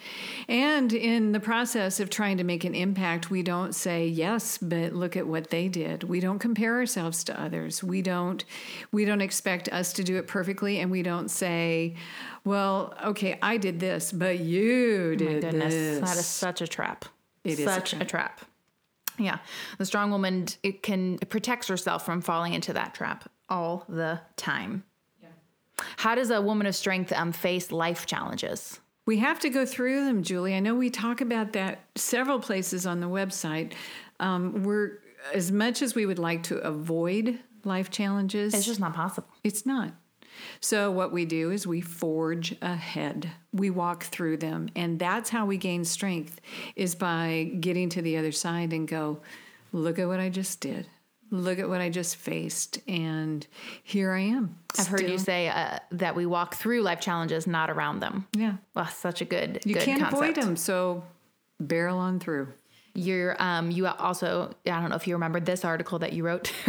And 0.48 0.92
in 0.92 1.34
the 1.34 1.40
process 1.40 2.00
of 2.00 2.10
trying 2.10 2.38
to 2.38 2.44
make 2.44 2.64
an 2.64 2.74
impact, 2.74 3.30
we 3.30 3.44
don't 3.44 3.76
say 3.76 4.08
yes, 4.08 4.58
but 4.58 4.94
look 4.94 5.16
at 5.16 5.28
what 5.28 5.52
they 5.52 5.68
did. 5.68 6.04
We 6.04 6.20
don't 6.20 6.40
compare 6.40 6.76
ourselves 6.76 7.24
to 7.26 7.40
others. 7.40 7.84
We 7.84 8.02
don't 8.02 8.44
we 8.92 9.06
don't 9.06 9.22
expect 9.22 9.70
us 9.70 9.94
to 9.94 10.04
do 10.04 10.18
it 10.18 10.28
perfectly 10.28 10.80
and 10.80 10.90
we 10.90 11.04
don't 11.04 11.30
say, 11.30 11.96
well, 12.44 12.96
okay, 13.04 13.38
I 13.42 13.58
did 13.58 13.80
this, 13.80 14.12
but 14.12 14.40
you 14.40 15.12
oh 15.14 15.16
did 15.16 15.42
Goodness, 15.42 15.74
this. 15.74 16.00
that 16.00 16.18
is 16.18 16.26
such 16.26 16.62
a 16.62 16.68
trap. 16.68 17.06
It 17.44 17.52
is 17.52 17.60
a 17.60 17.64
such 17.66 17.92
trap. 17.92 18.02
a 18.02 18.06
trap. 18.06 18.42
Yeah, 19.20 19.40
the 19.78 19.86
strong 19.86 20.12
woman 20.12 20.48
it 20.64 20.84
can 20.84 21.16
it 21.22 21.30
protects 21.30 21.68
herself 21.68 22.06
from 22.06 22.22
falling 22.22 22.54
into 22.54 22.74
that 22.74 22.94
trap 22.94 23.30
all 23.50 23.86
the 23.90 24.20
time. 24.38 24.84
Yeah. 25.22 25.30
How 25.98 26.16
does 26.16 26.30
a 26.30 26.42
woman 26.42 26.68
of 26.68 26.76
strength 26.76 27.12
um, 27.12 27.32
face 27.32 27.72
life 27.72 28.06
challenges? 28.06 28.80
We 29.06 29.18
have 29.18 29.40
to 29.40 29.50
go 29.50 29.66
through 29.66 30.06
them, 30.06 30.22
Julie. 30.22 30.54
I 30.54 30.60
know 30.60 30.76
we 30.76 30.90
talk 30.90 31.20
about 31.20 31.54
that 31.54 31.80
several 31.96 32.40
places 32.40 32.86
on 32.86 33.00
the 33.00 33.08
website. 33.08 33.74
Um, 34.20 34.64
we're 34.64 35.00
as 35.34 35.52
much 35.52 35.82
as 35.82 35.96
we 35.96 36.06
would 36.06 36.20
like 36.20 36.44
to 36.44 36.58
avoid 36.58 37.40
life 37.64 37.90
challenges. 37.90 38.54
It's 38.54 38.66
just 38.66 38.80
not 38.80 38.94
possible. 38.94 39.30
It's 39.44 39.66
not. 39.66 39.94
So, 40.62 40.92
what 40.92 41.12
we 41.12 41.26
do 41.26 41.52
is 41.52 41.66
we 41.68 41.82
forge 41.82 42.56
ahead. 42.62 43.32
We 43.54 43.70
walk 43.70 44.04
through 44.06 44.38
them. 44.38 44.70
And 44.76 45.00
that's 45.00 45.30
how 45.30 45.46
we 45.46 45.58
gain 45.58 45.86
strength, 45.86 46.40
is 46.76 46.96
by 46.96 47.52
getting 47.60 47.90
to 47.90 48.02
the 48.02 48.18
other 48.18 48.32
side 48.32 48.74
and 48.74 48.88
go, 48.88 49.20
look 49.72 50.00
at 50.00 50.08
what 50.08 50.20
I 50.20 50.30
just 50.30 50.60
did. 50.62 50.88
Look 51.32 51.60
at 51.60 51.70
what 51.70 51.80
I 51.80 51.90
just 51.90 52.16
faced. 52.16 52.80
And 52.88 53.46
here 53.84 54.12
I 54.14 54.22
am. 54.22 54.56
I've 54.80 54.88
heard 54.88 55.02
you 55.08 55.20
say 55.20 55.48
uh, 55.50 55.78
that 55.92 56.16
we 56.16 56.26
walk 56.26 56.56
through 56.56 56.82
life 56.82 57.00
challenges, 57.02 57.46
not 57.46 57.70
around 57.70 58.00
them. 58.00 58.26
Yeah. 58.34 58.54
Well, 58.74 58.88
such 58.88 59.22
a 59.22 59.26
good, 59.26 59.60
You 59.64 59.76
good 59.76 59.84
can't 59.84 60.02
concept. 60.02 60.22
avoid 60.24 60.36
them. 60.36 60.56
So, 60.56 61.04
barrel 61.60 62.00
on 62.00 62.20
through. 62.20 62.48
You're, 62.96 63.42
um, 63.42 63.70
you 63.70 63.86
also, 63.86 64.56
I 64.66 64.82
don't 64.82 64.90
know 64.90 64.96
if 64.96 65.08
you 65.08 65.14
remember 65.14 65.40
this 65.40 65.64
article 65.64 66.00
that 66.00 66.14
you 66.14 66.26
wrote. 66.26 66.52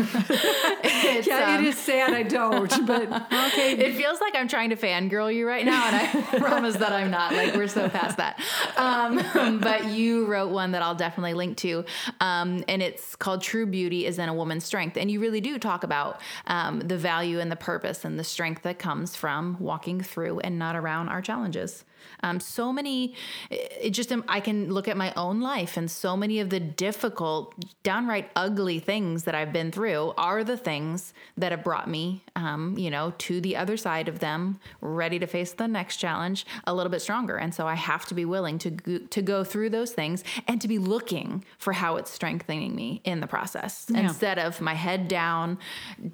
It's, 1.03 1.27
Yeah, 1.27 1.57
um, 1.57 1.65
it 1.65 1.69
is 1.69 1.79
sad 1.79 2.13
I 2.13 2.23
don't, 2.23 2.69
but 2.87 3.03
okay. 3.03 3.73
It 3.73 3.97
feels 3.97 4.21
like 4.21 4.35
I'm 4.35 4.49
trying 4.49 4.71
to 4.71 4.77
fangirl 4.77 5.35
you 5.35 5.47
right 5.47 5.65
now, 5.65 5.87
and 5.87 5.97
I 5.97 6.39
promise 6.39 6.77
that 6.77 6.93
I'm 6.93 7.11
not. 7.11 7.33
Like 7.33 7.55
we're 7.55 7.69
so 7.69 7.89
past 7.89 8.17
that. 8.19 8.41
Um, 8.77 9.59
but 9.61 9.87
you 9.87 10.27
wrote 10.27 10.51
one 10.51 10.73
that 10.73 10.83
I'll 10.83 10.95
definitely 10.95 11.35
link 11.35 11.57
to, 11.59 11.85
um, 12.21 12.65
and 12.69 12.83
it's 12.83 13.17
called 13.17 13.43
"True 13.43 13.67
Beauty 13.67 14.07
is 14.07 14.19
in 14.19 14.29
a 14.29 14.35
Woman's 14.35 14.65
Strength," 14.65 14.97
and 14.97 15.11
you 15.11 15.21
really 15.21 15.41
do 15.41 15.59
talk 15.59 15.85
about 15.85 16.21
um, 16.47 16.81
the 16.81 16.97
value 16.97 17.41
and 17.41 17.51
the 17.51 17.57
purpose 17.57 18.05
and 18.05 18.19
the 18.19 18.25
strength 18.25 18.63
that 18.63 18.79
comes 18.79 19.17
from 19.17 19.57
walking 19.59 20.01
through 20.01 20.41
and 20.41 20.59
not 20.59 20.77
around 20.77 21.09
our 21.09 21.23
challenges. 21.23 21.85
Um, 22.23 22.41
so 22.41 22.73
many, 22.73 23.15
it 23.51 23.91
just 23.91 24.13
I 24.29 24.41
can 24.41 24.73
look 24.73 24.89
at 24.89 24.97
my 24.97 25.13
own 25.17 25.41
life, 25.41 25.77
and 25.77 25.91
so 25.91 26.17
many 26.17 26.41
of 26.41 26.51
the 26.51 26.61
difficult, 26.61 27.55
downright 27.83 28.31
ugly 28.37 28.79
things 28.79 29.25
that 29.25 29.35
I've 29.35 29.53
been 29.53 29.73
through 29.73 30.15
are 30.17 30.45
the 30.45 30.57
things 30.57 31.13
that 31.37 31.53
have 31.53 31.65
brought 31.65 31.89
me, 31.89 32.25
um, 32.40 32.76
you 32.79 32.90
know, 32.90 33.12
to 33.18 33.40
the 33.40 33.57
other 33.57 33.76
side 33.76 34.09
of 34.09 34.18
them, 34.20 34.59
ready 34.81 35.18
to 35.18 35.26
face 35.26 35.53
the 35.53 35.68
next 35.68 35.96
challenge 35.96 36.46
a 36.66 36.74
little 36.74 36.90
bit 36.90 37.03
stronger. 37.03 37.37
And 37.37 37.55
so 37.55 37.66
I 37.66 37.74
have 37.74 38.07
to 38.07 38.14
be 38.14 38.24
willing 38.24 38.59
to 38.61 38.70
go, 38.70 38.98
to 38.98 39.22
go 39.22 39.44
through 39.44 39.70
those 39.70 39.92
things 39.92 40.24
and 40.46 40.61
to 40.61 40.68
be 40.68 40.79
looking 40.79 41.44
for 41.59 41.72
how 41.72 41.96
it's 41.96 42.11
strengthening 42.11 42.74
me 42.74 43.00
in 43.05 43.20
the 43.20 43.26
process 43.26 43.90
instead 43.90 44.38
of 44.38 44.61
my 44.61 44.74
head 44.74 45.09
down, 45.09 45.59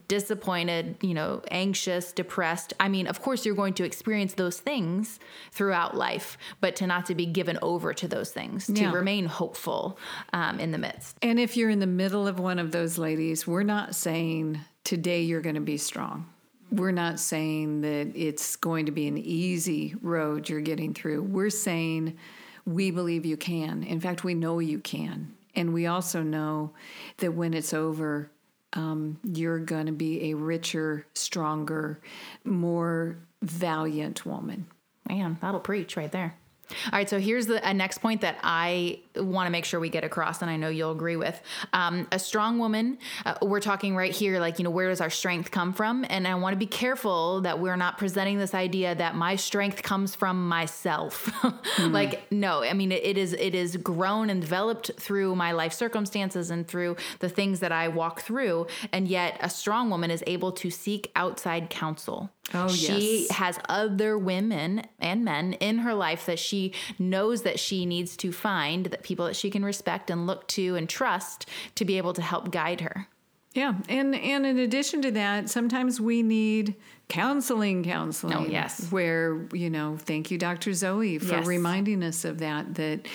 disappointed, 0.08 0.96
you 1.00 1.14
know, 1.14 1.42
anxious, 1.50 2.12
depressed. 2.12 2.72
I 2.80 2.88
mean, 2.88 3.06
of 3.06 3.22
course, 3.22 3.46
you're 3.46 3.54
going 3.54 3.74
to 3.74 3.84
experience 3.84 4.34
those 4.34 4.58
things 4.58 5.18
throughout 5.52 5.96
life, 5.96 6.36
but 6.60 6.76
to 6.76 6.86
not 6.86 7.06
to 7.06 7.14
be 7.14 7.26
given 7.26 7.58
over 7.62 7.94
to 7.94 8.08
those 8.08 8.30
things, 8.30 8.66
to 8.66 8.88
remain 8.88 9.26
hopeful 9.26 9.98
um, 10.32 10.58
in 10.58 10.70
the 10.70 10.78
midst. 10.78 11.16
And 11.22 11.38
if 11.38 11.56
you're 11.56 11.70
in 11.70 11.80
the 11.80 11.86
middle 11.86 12.26
of 12.26 12.38
one 12.38 12.58
of 12.58 12.72
those 12.72 12.98
ladies, 12.98 13.46
we're 13.46 13.62
not 13.62 13.94
saying 13.94 14.60
today 14.86 15.22
you're 15.22 15.40
going 15.40 15.56
to 15.56 15.60
be 15.60 15.76
strong. 15.76 16.26
We're 16.70 16.92
not 16.92 17.18
saying 17.18 17.80
that 17.80 18.12
it's 18.14 18.54
going 18.54 18.86
to 18.86 18.92
be 18.92 19.08
an 19.08 19.18
easy 19.18 19.96
road 20.00 20.48
you're 20.48 20.60
getting 20.60 20.94
through. 20.94 21.22
We're 21.24 21.50
saying 21.50 22.16
we 22.64 22.92
believe 22.92 23.26
you 23.26 23.36
can. 23.36 23.82
In 23.82 24.00
fact, 24.00 24.22
we 24.22 24.34
know 24.34 24.60
you 24.60 24.78
can. 24.78 25.34
And 25.56 25.74
we 25.74 25.86
also 25.86 26.22
know 26.22 26.72
that 27.16 27.32
when 27.32 27.52
it's 27.52 27.74
over, 27.74 28.30
um, 28.74 29.18
you're 29.24 29.58
going 29.58 29.86
to 29.86 29.92
be 29.92 30.30
a 30.30 30.34
richer, 30.34 31.04
stronger, 31.14 32.00
more 32.44 33.16
valiant 33.42 34.24
woman. 34.24 34.66
Man, 35.08 35.36
that'll 35.40 35.60
preach 35.60 35.96
right 35.96 36.12
there. 36.12 36.36
All 36.70 36.98
right, 36.98 37.08
so 37.08 37.18
here's 37.18 37.46
the 37.46 37.60
next 37.72 37.98
point 37.98 38.20
that 38.20 38.38
I 38.42 39.00
want 39.18 39.46
to 39.46 39.50
make 39.50 39.64
sure 39.64 39.80
we 39.80 39.90
get 39.90 40.04
across, 40.04 40.42
and 40.42 40.50
I 40.50 40.56
know 40.56 40.68
you'll 40.68 40.92
agree 40.92 41.16
with. 41.16 41.40
Um, 41.72 42.06
a 42.12 42.18
strong 42.18 42.58
woman, 42.58 42.98
uh, 43.24 43.34
we're 43.42 43.60
talking 43.60 43.96
right 43.96 44.12
here, 44.12 44.40
like, 44.40 44.58
you 44.58 44.64
know, 44.64 44.70
where 44.70 44.88
does 44.88 45.00
our 45.00 45.10
strength 45.10 45.50
come 45.50 45.72
from? 45.72 46.04
And 46.08 46.26
I 46.26 46.34
want 46.34 46.52
to 46.54 46.58
be 46.58 46.66
careful 46.66 47.40
that 47.42 47.58
we're 47.58 47.76
not 47.76 47.98
presenting 47.98 48.38
this 48.38 48.54
idea 48.54 48.94
that 48.94 49.14
my 49.14 49.36
strength 49.36 49.82
comes 49.82 50.14
from 50.14 50.48
myself. 50.48 51.30
like, 51.78 52.30
no, 52.30 52.62
I 52.62 52.72
mean, 52.72 52.92
it, 52.92 53.18
is 53.18 53.32
it 53.32 53.54
is 53.54 53.76
grown 53.76 54.30
and 54.30 54.40
developed 54.40 54.90
through 54.98 55.34
my 55.36 55.52
life 55.52 55.72
circumstances 55.72 56.50
and 56.50 56.66
through 56.66 56.96
the 57.18 57.28
things 57.28 57.60
that 57.60 57.72
I 57.72 57.88
walk 57.88 58.22
through. 58.22 58.66
And 58.92 59.08
yet, 59.08 59.38
a 59.40 59.50
strong 59.50 59.90
woman 59.90 60.10
is 60.10 60.22
able 60.26 60.52
to 60.52 60.70
seek 60.70 61.10
outside 61.14 61.70
counsel. 61.70 62.30
Oh, 62.54 62.68
yes. 62.68 62.74
she 62.74 63.20
yes. 63.22 63.30
has 63.32 63.58
other 63.68 64.16
women 64.16 64.82
and 65.00 65.24
men 65.24 65.54
in 65.54 65.78
her 65.78 65.94
life 65.94 66.26
that 66.26 66.38
she 66.38 66.72
knows 66.98 67.42
that 67.42 67.58
she 67.58 67.86
needs 67.86 68.16
to 68.18 68.30
find 68.30 68.86
that 68.86 69.02
people 69.06 69.26
that 69.26 69.36
she 69.36 69.48
can 69.48 69.64
respect 69.64 70.10
and 70.10 70.26
look 70.26 70.46
to 70.48 70.74
and 70.74 70.88
trust 70.88 71.48
to 71.76 71.84
be 71.84 71.96
able 71.96 72.12
to 72.12 72.22
help 72.22 72.50
guide 72.50 72.80
her. 72.80 73.08
Yeah, 73.54 73.74
and 73.88 74.14
and 74.14 74.44
in 74.44 74.58
addition 74.58 75.00
to 75.02 75.10
that, 75.12 75.48
sometimes 75.48 75.98
we 75.98 76.22
need 76.22 76.74
counseling 77.08 77.84
counseling 77.84 78.34
Oh, 78.34 78.44
yes. 78.46 78.90
where 78.90 79.46
you 79.52 79.70
know 79.70 79.96
thank 79.96 80.30
you 80.30 80.38
dr 80.38 80.72
zoe 80.74 81.18
for 81.18 81.36
Yes. 81.36 81.46
reminding 81.46 82.02
us 82.02 82.24
of 82.24 82.38
that 82.40 82.74
that 82.74 83.06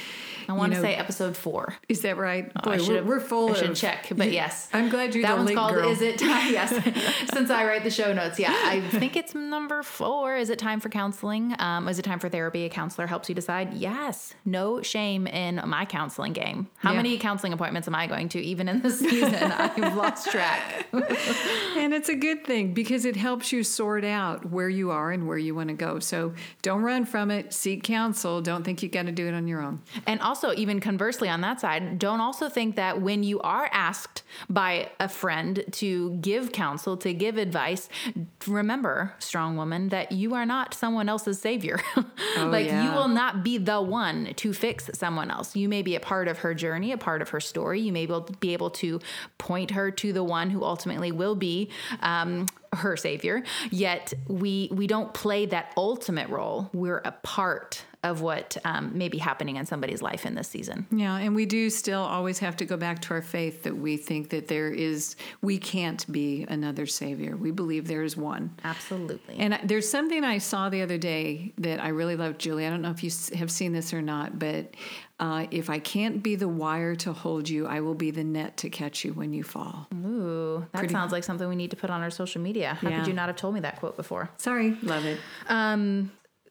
I 0.47 0.53
want 0.53 0.71
you 0.71 0.77
to 0.77 0.81
say 0.81 0.95
episode 0.95 1.37
four. 1.37 1.75
is 1.87 2.01
that 2.01 2.17
right 2.17 2.51
I 2.55 2.61
Boy, 2.77 2.85
we're, 2.87 3.03
we're 3.03 3.19
full 3.19 3.49
I 3.49 3.51
of 3.51 3.57
should 3.57 3.75
check, 3.75 4.07
but 4.15 4.31
yes. 4.31 4.69
i'm 4.73 4.89
glad 4.89 5.13
you're 5.13 5.23
that 5.23 5.37
one's 5.37 5.51
called 5.51 5.73
girl. 5.73 5.89
Is 5.89 6.01
It 6.01 6.17
Time? 6.19 6.51
Yes. 6.51 6.71
Since 7.33 7.49
I 7.49 7.65
write 7.65 7.83
the 7.83 7.89
show 7.91 8.11
notes. 8.13 8.39
Yeah. 8.39 8.51
I 8.53 8.81
think 8.91 9.15
it's 9.15 9.35
number 9.35 9.83
four. 9.83 10.35
Is 10.35 10.49
it 10.49 10.57
time 10.59 10.79
for 10.79 10.89
counseling? 10.89 11.53
Um, 11.59 11.87
is 11.87 11.99
it 11.99 12.03
time 12.03 12.19
for 12.19 12.27
therapy? 12.29 12.65
A 12.65 12.69
counselor 12.69 13.07
helps 13.07 13.29
you 13.29 13.35
decide. 13.35 13.73
Yes. 13.73 14.33
No 14.45 14.81
shame 14.81 15.27
in 15.27 15.61
my 15.67 15.85
counseling 15.85 16.33
game. 16.33 16.67
How 16.77 16.91
Yeah. 16.91 16.97
many 16.97 17.17
counseling 17.17 17.53
appointments 17.53 17.87
am 17.87 17.95
I 17.95 18.07
going 18.07 18.29
to 18.29 18.39
even 18.41 18.67
in 18.67 18.81
this 18.81 18.99
season? 19.09 19.35
I've 19.35 19.95
lost 19.95 20.29
track. 20.31 20.87
And 21.77 21.93
it's 21.93 22.09
a 22.09 22.15
good 22.15 22.45
thing 22.45 22.73
because 22.73 23.05
it 23.05 23.15
helps 23.15 23.51
you 23.51 23.63
sort 23.63 23.80
out 23.81 24.49
where 24.49 24.69
you 24.69 24.91
are 24.91 25.11
and 25.11 25.27
where 25.27 25.37
you 25.37 25.55
want 25.55 25.69
to 25.69 25.75
go. 25.75 25.99
So 25.99 26.33
don't 26.61 26.81
run 26.81 27.05
from 27.05 27.31
it. 27.31 27.53
Seek 27.53 27.83
counsel. 27.83 28.41
Don't 28.41 28.63
think 28.63 28.83
you 28.83 28.89
got 28.89 29.05
to 29.05 29.11
do 29.11 29.27
it 29.27 29.33
on 29.33 29.47
your 29.47 29.61
own. 29.61 29.81
And 30.07 30.19
also, 30.21 30.53
even 30.53 30.79
conversely, 30.79 31.29
on 31.29 31.41
that 31.41 31.59
side, 31.61 31.99
don't 31.99 32.21
also 32.21 32.49
think 32.49 32.75
that 32.75 33.01
when 33.01 33.23
you 33.23 33.39
are 33.41 33.69
asked 33.71 34.23
by 34.49 34.89
a 34.99 35.09
friend 35.09 35.63
to 35.71 36.11
give 36.21 36.51
counsel, 36.51 36.97
to 36.97 37.13
give 37.13 37.37
advice, 37.37 37.89
remember, 38.47 39.13
strong 39.19 39.57
woman, 39.57 39.89
that 39.89 40.11
you 40.11 40.33
are 40.33 40.45
not 40.45 40.73
someone 40.73 41.09
else's 41.09 41.39
savior. 41.39 41.79
like, 42.37 42.67
you 42.67 42.91
will 42.91 43.07
not 43.07 43.43
be 43.43 43.57
the 43.57 43.81
one 43.81 44.33
to 44.35 44.53
fix 44.53 44.89
someone 44.93 45.31
else. 45.31 45.55
You 45.55 45.67
may 45.67 45.81
be 45.81 45.95
a 45.95 45.99
part 45.99 46.27
of 46.27 46.39
her 46.39 46.53
journey, 46.53 46.91
a 46.91 46.97
part 46.97 47.21
of 47.21 47.29
her 47.29 47.39
story. 47.39 47.81
You 47.81 47.91
may 47.91 48.05
be 48.05 48.13
able- 48.13 48.21
be 48.39 48.53
able 48.53 48.69
to 48.69 48.99
point 49.37 49.71
her 49.71 49.91
to 49.91 50.13
the 50.13 50.23
one 50.23 50.49
who 50.49 50.63
ultimately 50.63 51.11
will 51.11 51.35
be. 51.35 51.69
Um, 52.01 52.47
her 52.73 52.95
savior 52.95 53.43
yet 53.71 54.13
we 54.27 54.69
we 54.71 54.87
don't 54.87 55.13
play 55.13 55.45
that 55.47 55.73
ultimate 55.77 56.29
role. 56.29 56.69
We're 56.73 57.01
a 57.03 57.11
part 57.11 57.83
of 58.03 58.21
what 58.21 58.57
um, 58.65 58.97
may 58.97 59.09
be 59.09 59.19
happening 59.19 59.57
in 59.57 59.65
somebody's 59.65 60.01
life 60.01 60.25
in 60.25 60.33
this 60.33 60.47
season 60.47 60.87
Yeah, 60.91 61.17
and 61.17 61.35
we 61.35 61.45
do 61.45 61.69
still 61.69 62.01
always 62.01 62.39
have 62.39 62.55
to 62.57 62.65
go 62.65 62.75
back 62.75 62.99
to 63.03 63.13
our 63.13 63.21
faith 63.21 63.61
that 63.63 63.77
we 63.77 63.95
think 63.97 64.29
that 64.29 64.47
there 64.47 64.69
is, 64.71 65.15
we 65.43 65.59
can't 65.59 66.11
be 66.11 66.45
another 66.49 66.87
Savior. 66.87 67.35
We 67.37 67.51
believe 67.51 67.87
there 67.87 68.03
is 68.03 68.17
one. 68.17 68.55
absolutely 68.63 69.35
And 69.37 69.53
I- 69.53 69.61
there's 69.63 69.87
something 69.87 70.23
I 70.23 70.39
saw 70.39 70.69
the 70.69 70.81
other 70.81 70.97
day 70.97 71.53
that 71.59 71.79
I 71.83 71.89
really 71.89 72.15
loved, 72.15 72.39
Julie. 72.39 72.65
I 72.65 72.71
don't 72.71 72.81
know 72.81 72.89
if 72.89 73.03
you 73.03 73.11
have 73.37 73.51
seen 73.51 73.71
this 73.71 73.93
or 73.93 74.01
not, 74.01 74.39
but 74.39 74.73
uh, 75.19 75.45
if 75.51 75.69
I 75.69 75.77
can't 75.77 76.23
be 76.23 76.35
the 76.35 76.47
wire 76.47 76.95
to 76.95 77.13
hold 77.13 77.47
you, 77.47 77.67
I 77.67 77.81
will 77.81 77.93
be 77.93 78.09
the 78.09 78.23
net 78.23 78.57
to 78.57 78.71
catch 78.71 79.05
you 79.05 79.13
when 79.13 79.31
you 79.33 79.43
fall. 79.43 79.87
ooh 79.93 80.65
that 80.73 80.89
sounds 80.89 81.11
like 81.11 81.23
something 81.23 81.47
we 81.47 81.55
need 81.55 81.69
to 81.69 81.77
put 81.77 81.91
on 81.91 82.01
our 82.01 82.09
social 82.09 82.41
media 82.41 82.73
how 82.81 82.89
Yeah. 82.89 82.97
could 82.99 83.07
you 83.07 83.13
not 83.13 83.27
have 83.27 83.35
told 83.35 83.53
me 83.53 83.59
that 83.59 83.77
quote 83.79 83.95
before 83.95 84.31
Sorry, 84.37 84.75
love 84.81 85.05
it. 85.05 85.19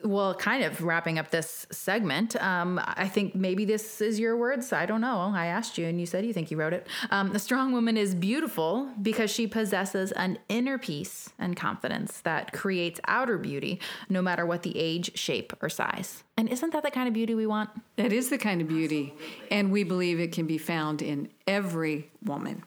Well 0.04 0.34
kind 0.34 0.64
of 0.64 0.82
wrapping 0.82 1.18
up 1.18 1.30
this 1.30 1.66
segment 1.70 2.36
um, 2.42 2.80
i 2.84 3.08
think 3.08 3.34
maybe 3.34 3.64
this 3.64 4.00
is 4.00 4.18
your 4.18 4.36
words. 4.36 4.72
I 4.72 4.86
don't 4.86 5.00
know. 5.00 5.32
I 5.34 5.46
asked 5.46 5.78
you 5.78 5.86
and 5.86 6.00
you 6.00 6.06
said 6.06 6.24
you 6.24 6.32
think 6.32 6.50
you 6.50 6.56
wrote 6.56 6.72
it. 6.72 6.86
Um, 7.10 7.32
the 7.32 7.38
strong 7.38 7.72
woman 7.72 7.96
is 7.96 8.14
beautiful 8.14 8.88
because 9.00 9.30
she 9.30 9.46
possesses 9.46 10.12
an 10.12 10.38
inner 10.48 10.78
peace 10.78 11.30
and 11.38 11.56
confidence 11.56 12.20
that 12.22 12.52
creates 12.52 13.00
outer 13.06 13.38
beauty 13.38 13.80
no 14.08 14.22
matter 14.22 14.44
what 14.44 14.62
the 14.62 14.76
age 14.76 15.16
shape 15.16 15.52
or 15.62 15.68
size. 15.68 16.24
And 16.36 16.48
isn't 16.48 16.72
that 16.72 16.82
the 16.82 16.90
kind 16.90 17.08
of 17.08 17.14
beauty 17.14 17.34
we 17.34 17.46
want? 17.46 17.70
That 17.96 18.12
is 18.12 18.30
the 18.30 18.38
kind 18.38 18.60
of 18.60 18.68
beauty, 18.68 19.14
and 19.50 19.70
we 19.70 19.84
believe 19.84 20.20
it 20.20 20.32
can 20.32 20.46
be 20.46 20.58
found 20.58 21.02
in 21.02 21.28
every 21.46 22.10
woman. 22.24 22.64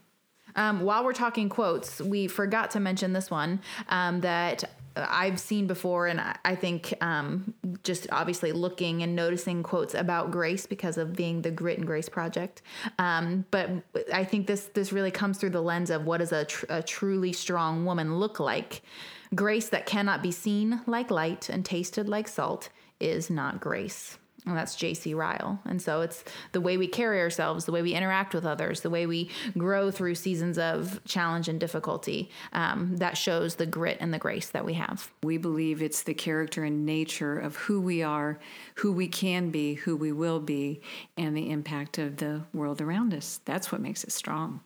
Um, 0.56 0.82
while 0.82 1.04
we're 1.04 1.14
talking 1.14 1.50
quotes, 1.50 2.00
we 2.00 2.28
forgot 2.28 2.72
to 2.72 2.80
mention 2.80 3.14
this 3.14 3.32
one 3.32 3.62
um, 3.90 4.22
that 4.22 4.64
I've 4.96 5.40
seen 5.40 5.68
before, 5.68 6.08
and 6.08 6.22
I- 6.22 6.56
think 6.56 6.94
um, 7.02 7.54
just 7.84 8.08
obviously 8.12 8.52
looking 8.52 9.02
and 9.04 9.16
noticing 9.16 9.64
quotes 9.64 9.94
about 9.96 10.32
grace 10.32 10.66
because 10.66 10.98
of 10.98 11.14
being 11.14 11.42
the 11.42 11.52
Grit 11.52 11.78
and 11.78 11.88
Grace 11.88 12.08
project. 12.08 12.62
Um, 13.00 13.46
but 13.52 13.70
I 14.14 14.24
think 14.24 14.48
this 14.48 14.66
this 14.74 14.94
really 14.94 15.12
comes 15.12 15.38
through 15.38 15.50
the 15.50 15.62
lens 15.62 15.90
of 15.90 16.06
what 16.06 16.20
does 16.20 16.32
a, 16.32 16.46
tr- 16.46 16.66
a 16.70 16.84
truly 16.84 17.34
strong 17.34 17.86
woman 17.86 18.20
look 18.20 18.40
like. 18.40 18.82
Grace 19.36 19.70
that 19.70 19.86
cannot 19.86 20.22
be 20.22 20.32
seen 20.32 20.82
like 20.86 21.10
light 21.10 21.50
and 21.50 21.66
tasted 21.66 22.08
like 22.08 22.28
salt 22.28 22.70
is 23.00 23.30
not 23.30 23.60
grace. 23.60 24.18
And 24.46 24.58
that's 24.58 24.76
J.C. 24.76 25.14
Ryle. 25.14 25.60
And 25.66 25.82
so 25.82 26.02
it's 26.02 26.24
the 26.52 26.60
way 26.60 26.76
we 26.78 26.88
carry 26.88 27.20
ourselves, 27.22 27.66
the 27.66 27.72
way 27.72 27.82
we 27.82 27.94
interact 27.94 28.34
with 28.34 28.46
others, 28.46 28.82
the 28.82 28.90
way 28.90 29.06
we 29.06 29.30
grow 29.58 29.90
through 29.90 30.16
seasons 30.16 30.58
of 30.58 31.00
challenge 31.06 31.48
and 31.48 31.60
difficulty 31.60 32.30
um, 32.52 32.98
that 32.98 33.18
shows 33.18 33.56
the 33.56 33.66
grit 33.66 33.98
and 34.02 34.14
the 34.14 34.20
grace 34.20 34.50
that 34.50 34.66
we 34.66 34.74
have. 34.74 35.10
We 35.24 35.38
believe 35.38 35.82
it's 35.82 36.04
the 36.04 36.14
character 36.14 36.64
and 36.64 36.86
nature 36.86 37.40
of 37.40 37.56
who 37.56 37.80
we 37.80 38.04
are, 38.04 38.40
who 38.76 38.92
we 38.92 39.08
can 39.08 39.50
be, 39.50 39.76
who 39.76 39.96
we 39.96 40.12
will 40.12 40.40
be, 40.40 40.82
and 41.18 41.36
the 41.38 41.50
impact 41.50 41.98
of 41.98 42.18
the 42.18 42.42
world 42.54 42.82
around 42.82 43.14
us. 43.14 43.40
That's 43.46 43.72
what 43.72 43.80
makes 43.82 44.04
it 44.04 44.12
strong. 44.12 44.60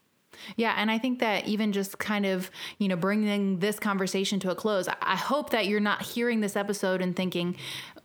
Yeah, 0.55 0.75
and 0.77 0.91
I 0.91 0.99
think 0.99 1.19
that 1.19 1.47
even 1.47 1.71
just 1.71 1.97
kind 1.97 2.25
of, 2.25 2.51
you 2.77 2.87
know, 2.87 2.95
bringing 2.95 3.57
this 3.59 3.79
conversation 3.79 4.39
to 4.41 4.51
a 4.51 4.55
close, 4.55 4.87
I- 4.87 4.95
I 5.01 5.15
hope 5.15 5.49
that 5.49 5.65
you're 5.65 5.79
not 5.79 6.03
hearing 6.03 6.41
this 6.41 6.55
episode 6.55 7.01
and 7.01 7.15
thinking, 7.15 7.55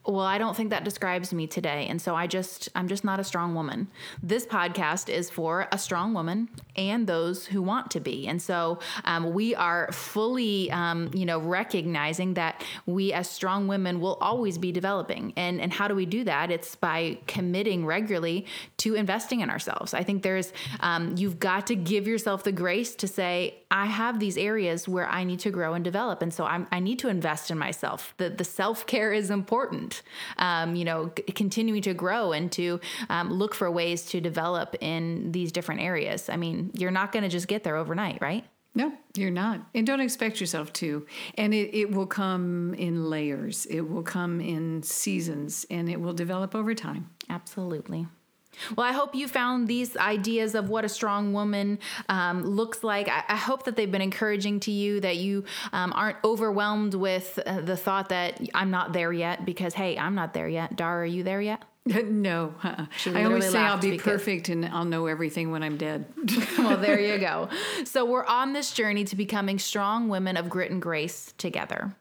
well, 0.05 0.21
I 0.21 0.39
don't 0.39 0.57
think 0.57 0.71
that 0.71 0.83
describes 0.83 1.33
me 1.33 1.47
today. 1.47 1.87
And 1.89 2.03
so 2.03 2.17
I 2.17 2.27
just, 2.27 2.69
I'm 2.75 2.89
just 2.89 3.05
not 3.05 3.21
a 3.21 3.25
strong 3.25 3.55
woman. 3.55 3.87
This 4.21 4.45
podcast 4.45 5.09
is 5.09 5.31
for 5.31 5.69
a 5.71 5.79
strong 5.79 6.13
woman 6.13 6.49
and 6.75 7.07
those 7.07 7.47
who 7.47 7.63
want 7.63 7.93
to 7.93 8.01
be. 8.01 8.27
And 8.27 8.43
so 8.43 8.81
um, 9.05 9.33
we 9.33 9.55
are 9.55 9.93
fully, 9.93 10.73
um, 10.73 11.11
you 11.15 11.25
know, 11.25 11.39
recognizing 11.39 12.35
that 12.35 12.65
we 12.85 13.13
as 13.13 13.31
strong 13.31 13.69
women 13.69 14.01
will 14.01 14.17
always 14.21 14.59
be 14.59 14.73
developing. 14.73 15.35
And, 15.37 15.61
and 15.61 15.73
how 15.73 15.87
do 15.87 15.95
we 15.95 16.07
do 16.07 16.25
that? 16.25 16.51
It's 16.51 16.75
by 16.75 17.19
committing 17.29 17.87
regularly 17.87 18.47
to 18.79 18.97
investing 18.97 19.41
in 19.41 19.51
ourselves. 19.51 19.95
I 19.95 20.03
think 20.03 20.25
there's, 20.25 20.53
um, 20.81 21.15
you've 21.17 21.39
got 21.39 21.69
to 21.69 21.77
give 21.77 22.09
yourself 22.09 22.43
the 22.43 22.53
grace 22.53 22.97
to 22.97 23.07
say, 23.07 23.62
I 23.73 23.87
have 23.87 24.21
these 24.21 24.37
areas 24.37 24.87
where 24.87 25.09
I 25.09 25.25
need 25.25 25.41
to 25.41 25.51
grow 25.51 25.73
and 25.73 25.83
develop. 25.83 26.21
And 26.21 26.33
so 26.33 26.45
I'm, 26.45 26.67
I 26.71 26.79
need 26.79 26.99
to 26.99 27.09
invest 27.09 27.51
in 27.51 27.57
myself. 27.57 28.13
The, 28.19 28.29
the 28.29 28.45
self 28.45 28.87
care 28.87 29.15
is 29.15 29.31
important. 29.31 30.03
Um, 30.37 30.77
you 30.77 30.85
know, 30.85 31.11
c- 31.17 31.33
continuing 31.33 31.81
to 31.83 31.95
grow 31.95 32.33
and 32.33 32.53
to 32.53 32.81
um, 33.09 33.33
look 33.33 33.55
for 33.55 33.71
ways 33.71 34.05
to 34.07 34.21
develop 34.21 34.77
in 34.83 35.33
these 35.33 35.53
different 35.53 35.81
areas. 35.81 36.29
I 36.29 36.37
mean, 36.37 36.71
you're 36.75 36.91
not 36.91 37.13
going 37.13 37.23
to 37.23 37.31
just 37.31 37.49
get 37.49 37.65
there 37.65 37.77
overnight, 37.77 38.21
right? 38.21 38.45
No, 38.75 38.93
you're 39.15 39.31
not. 39.31 39.61
And 39.75 39.87
don't 39.87 40.01
expect 40.01 40.39
yourself 40.39 40.71
to. 40.75 41.07
And 41.39 41.55
it, 41.55 41.75
it 41.75 41.91
will 41.91 42.07
come 42.07 42.75
in 42.75 43.09
layers, 43.09 43.67
it 43.67 43.83
will 43.83 44.03
come 44.03 44.41
in 44.41 44.83
seasons, 44.83 45.65
and 45.71 45.89
it 45.91 46.01
will 46.01 46.15
develop 46.15 46.55
over 46.55 46.75
time. 46.75 47.09
Absolutely. 47.31 48.07
Well, 48.77 48.87
I 48.87 48.93
hope 48.93 49.15
you 49.15 49.29
found 49.29 49.69
these 49.69 49.97
ideas 49.97 50.55
of 50.55 50.69
what 50.69 50.85
a 50.85 50.89
strong 50.89 51.33
woman 51.33 51.79
um, 52.09 52.45
looks 52.45 52.85
like. 52.85 53.09
I, 53.09 53.25
I 53.29 53.37
hope 53.37 53.65
that 53.65 53.77
they've 53.77 53.91
been 53.91 54.03
encouraging 54.03 54.61
to 54.61 54.71
you, 54.71 55.01
that 55.01 55.17
you 55.17 55.45
um, 55.73 55.93
aren't 55.95 56.19
overwhelmed 56.25 56.95
with 56.95 57.39
uh, 57.45 57.61
the 57.61 57.77
thought 57.77 58.11
that 58.11 58.41
I'm 58.55 58.71
not 58.71 58.93
there 58.93 59.13
yet, 59.13 59.45
because 59.45 59.75
hey, 59.75 59.99
I'm 59.99 60.15
not 60.15 60.35
there 60.35 60.49
yet. 60.49 60.77
Dar, 60.77 61.03
are 61.03 61.07
you 61.07 61.23
there 61.23 61.41
yet? 61.41 61.65
no, 61.87 62.55
uh-uh. 62.65 62.87
I 63.07 63.25
always 63.25 63.51
say 63.51 63.59
I'll 63.59 63.79
be 63.79 63.99
perfect 63.99 64.49
and 64.49 64.65
I'll 64.67 64.85
know 64.85 65.07
everything 65.07 65.51
when 65.51 65.63
I'm 65.63 65.77
dead. 65.77 66.07
well, 66.59 66.77
there 66.77 67.01
you 67.01 67.19
go. 67.19 67.49
So 67.85 68.05
we're 68.05 68.25
on 68.25 68.53
this 68.53 68.73
journey 68.73 69.05
to 69.05 69.17
becoming 69.17 69.59
strong 69.59 70.09
women 70.09 70.37
of 70.37 70.49
grit 70.49 70.71
and 70.71 70.81
grace 70.81 71.35
together. 71.39 71.97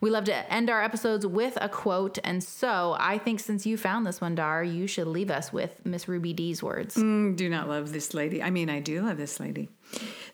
We 0.00 0.10
love 0.10 0.24
to 0.24 0.52
end 0.52 0.70
our 0.70 0.82
episodes 0.82 1.26
with 1.26 1.56
a 1.60 1.68
quote, 1.68 2.18
and 2.24 2.42
so 2.42 2.96
I 2.98 3.18
think 3.18 3.40
since 3.40 3.66
you 3.66 3.76
found 3.76 4.06
this 4.06 4.20
one, 4.20 4.34
Dar, 4.34 4.62
you 4.64 4.86
should 4.86 5.06
leave 5.06 5.30
us 5.30 5.52
with 5.52 5.84
Miss 5.84 6.08
Ruby 6.08 6.32
Dee's 6.32 6.62
words. 6.62 6.96
Mm, 6.96 7.36
do 7.36 7.48
not 7.48 7.68
love 7.68 7.92
this 7.92 8.14
lady. 8.14 8.42
I 8.42 8.50
mean, 8.50 8.70
I 8.70 8.80
do 8.80 9.02
love 9.02 9.16
this 9.16 9.40
lady. 9.40 9.68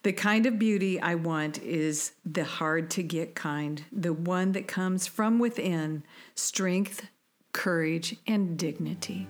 The 0.03 0.13
kind 0.13 0.47
of 0.47 0.59
beauty 0.59 1.01
I 1.01 1.15
want 1.15 1.63
is 1.63 2.13
the 2.25 2.45
hard 2.45 2.91
to 2.93 3.03
get 3.03 3.35
kind, 3.35 3.85
the 3.93 4.13
one 4.13 4.53
that 4.53 4.67
comes 4.67 5.07
from 5.07 5.39
within 5.39 6.05
strength, 6.35 7.07
courage, 7.53 8.17
and 8.27 8.59
dignity. 8.59 9.29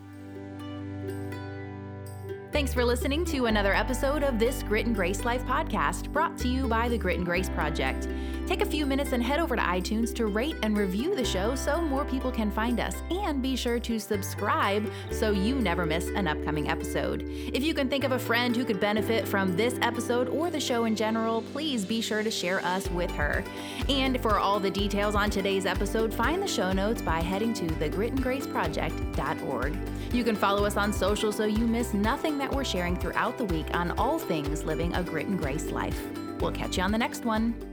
Thanks 2.52 2.74
for 2.74 2.84
listening 2.84 3.24
to 3.26 3.46
another 3.46 3.72
episode 3.72 4.24
of 4.24 4.40
this 4.40 4.64
Grit 4.64 4.84
and 4.84 4.94
Grace 4.94 5.24
Life 5.24 5.44
podcast 5.44 6.12
brought 6.12 6.36
to 6.38 6.48
you 6.48 6.66
by 6.66 6.88
the 6.88 6.98
Grit 6.98 7.16
and 7.16 7.24
Grace 7.24 7.48
Project. 7.48 8.08
Take 8.50 8.60
a 8.62 8.66
few 8.66 8.86
minutes 8.86 9.12
and 9.12 9.22
head 9.22 9.38
over 9.38 9.54
to 9.54 9.62
iTunes 9.62 10.12
to 10.16 10.26
rate 10.26 10.56
and 10.64 10.76
review 10.76 11.14
the 11.14 11.24
show 11.24 11.54
so 11.54 11.80
more 11.80 12.04
people 12.04 12.32
can 12.32 12.50
find 12.50 12.80
us. 12.80 12.96
And 13.08 13.40
be 13.40 13.54
sure 13.54 13.78
to 13.78 14.00
subscribe 14.00 14.90
so 15.12 15.30
you 15.30 15.54
never 15.54 15.86
miss 15.86 16.08
an 16.08 16.26
upcoming 16.26 16.68
episode. 16.68 17.22
If 17.28 17.62
you 17.62 17.72
can 17.72 17.88
think 17.88 18.02
of 18.02 18.10
a 18.10 18.18
friend 18.18 18.56
who 18.56 18.64
could 18.64 18.80
benefit 18.80 19.28
from 19.28 19.56
this 19.56 19.78
episode 19.82 20.28
or 20.28 20.50
the 20.50 20.58
show 20.58 20.86
in 20.86 20.96
general, 20.96 21.42
please 21.52 21.84
be 21.84 22.00
sure 22.00 22.24
to 22.24 22.30
share 22.32 22.58
us 22.64 22.90
with 22.90 23.12
her. 23.12 23.44
And 23.88 24.20
for 24.20 24.40
all 24.40 24.58
the 24.58 24.72
details 24.72 25.14
on 25.14 25.30
today's 25.30 25.66
episode, 25.66 26.12
find 26.12 26.42
the 26.42 26.48
show 26.48 26.72
notes 26.72 27.00
by 27.00 27.20
heading 27.20 27.54
to 27.54 27.66
thegritandgraceproject.org. 27.66 29.78
You 30.12 30.24
can 30.24 30.34
follow 30.34 30.64
us 30.64 30.76
on 30.76 30.92
social 30.92 31.30
so 31.30 31.44
you 31.44 31.68
miss 31.68 31.94
nothing 31.94 32.36
that 32.40 32.52
we're 32.52 32.64
sharing 32.64 32.96
throughout 32.96 33.38
the 33.38 33.44
week 33.44 33.66
on 33.74 33.92
all 33.92 34.18
things 34.18 34.64
living 34.64 34.94
a 34.94 35.02
grit 35.02 35.26
and 35.26 35.38
grace 35.38 35.70
life. 35.70 36.00
We'll 36.40 36.52
catch 36.52 36.76
you 36.76 36.82
on 36.82 36.92
the 36.92 36.98
next 36.98 37.24
one. 37.24 37.69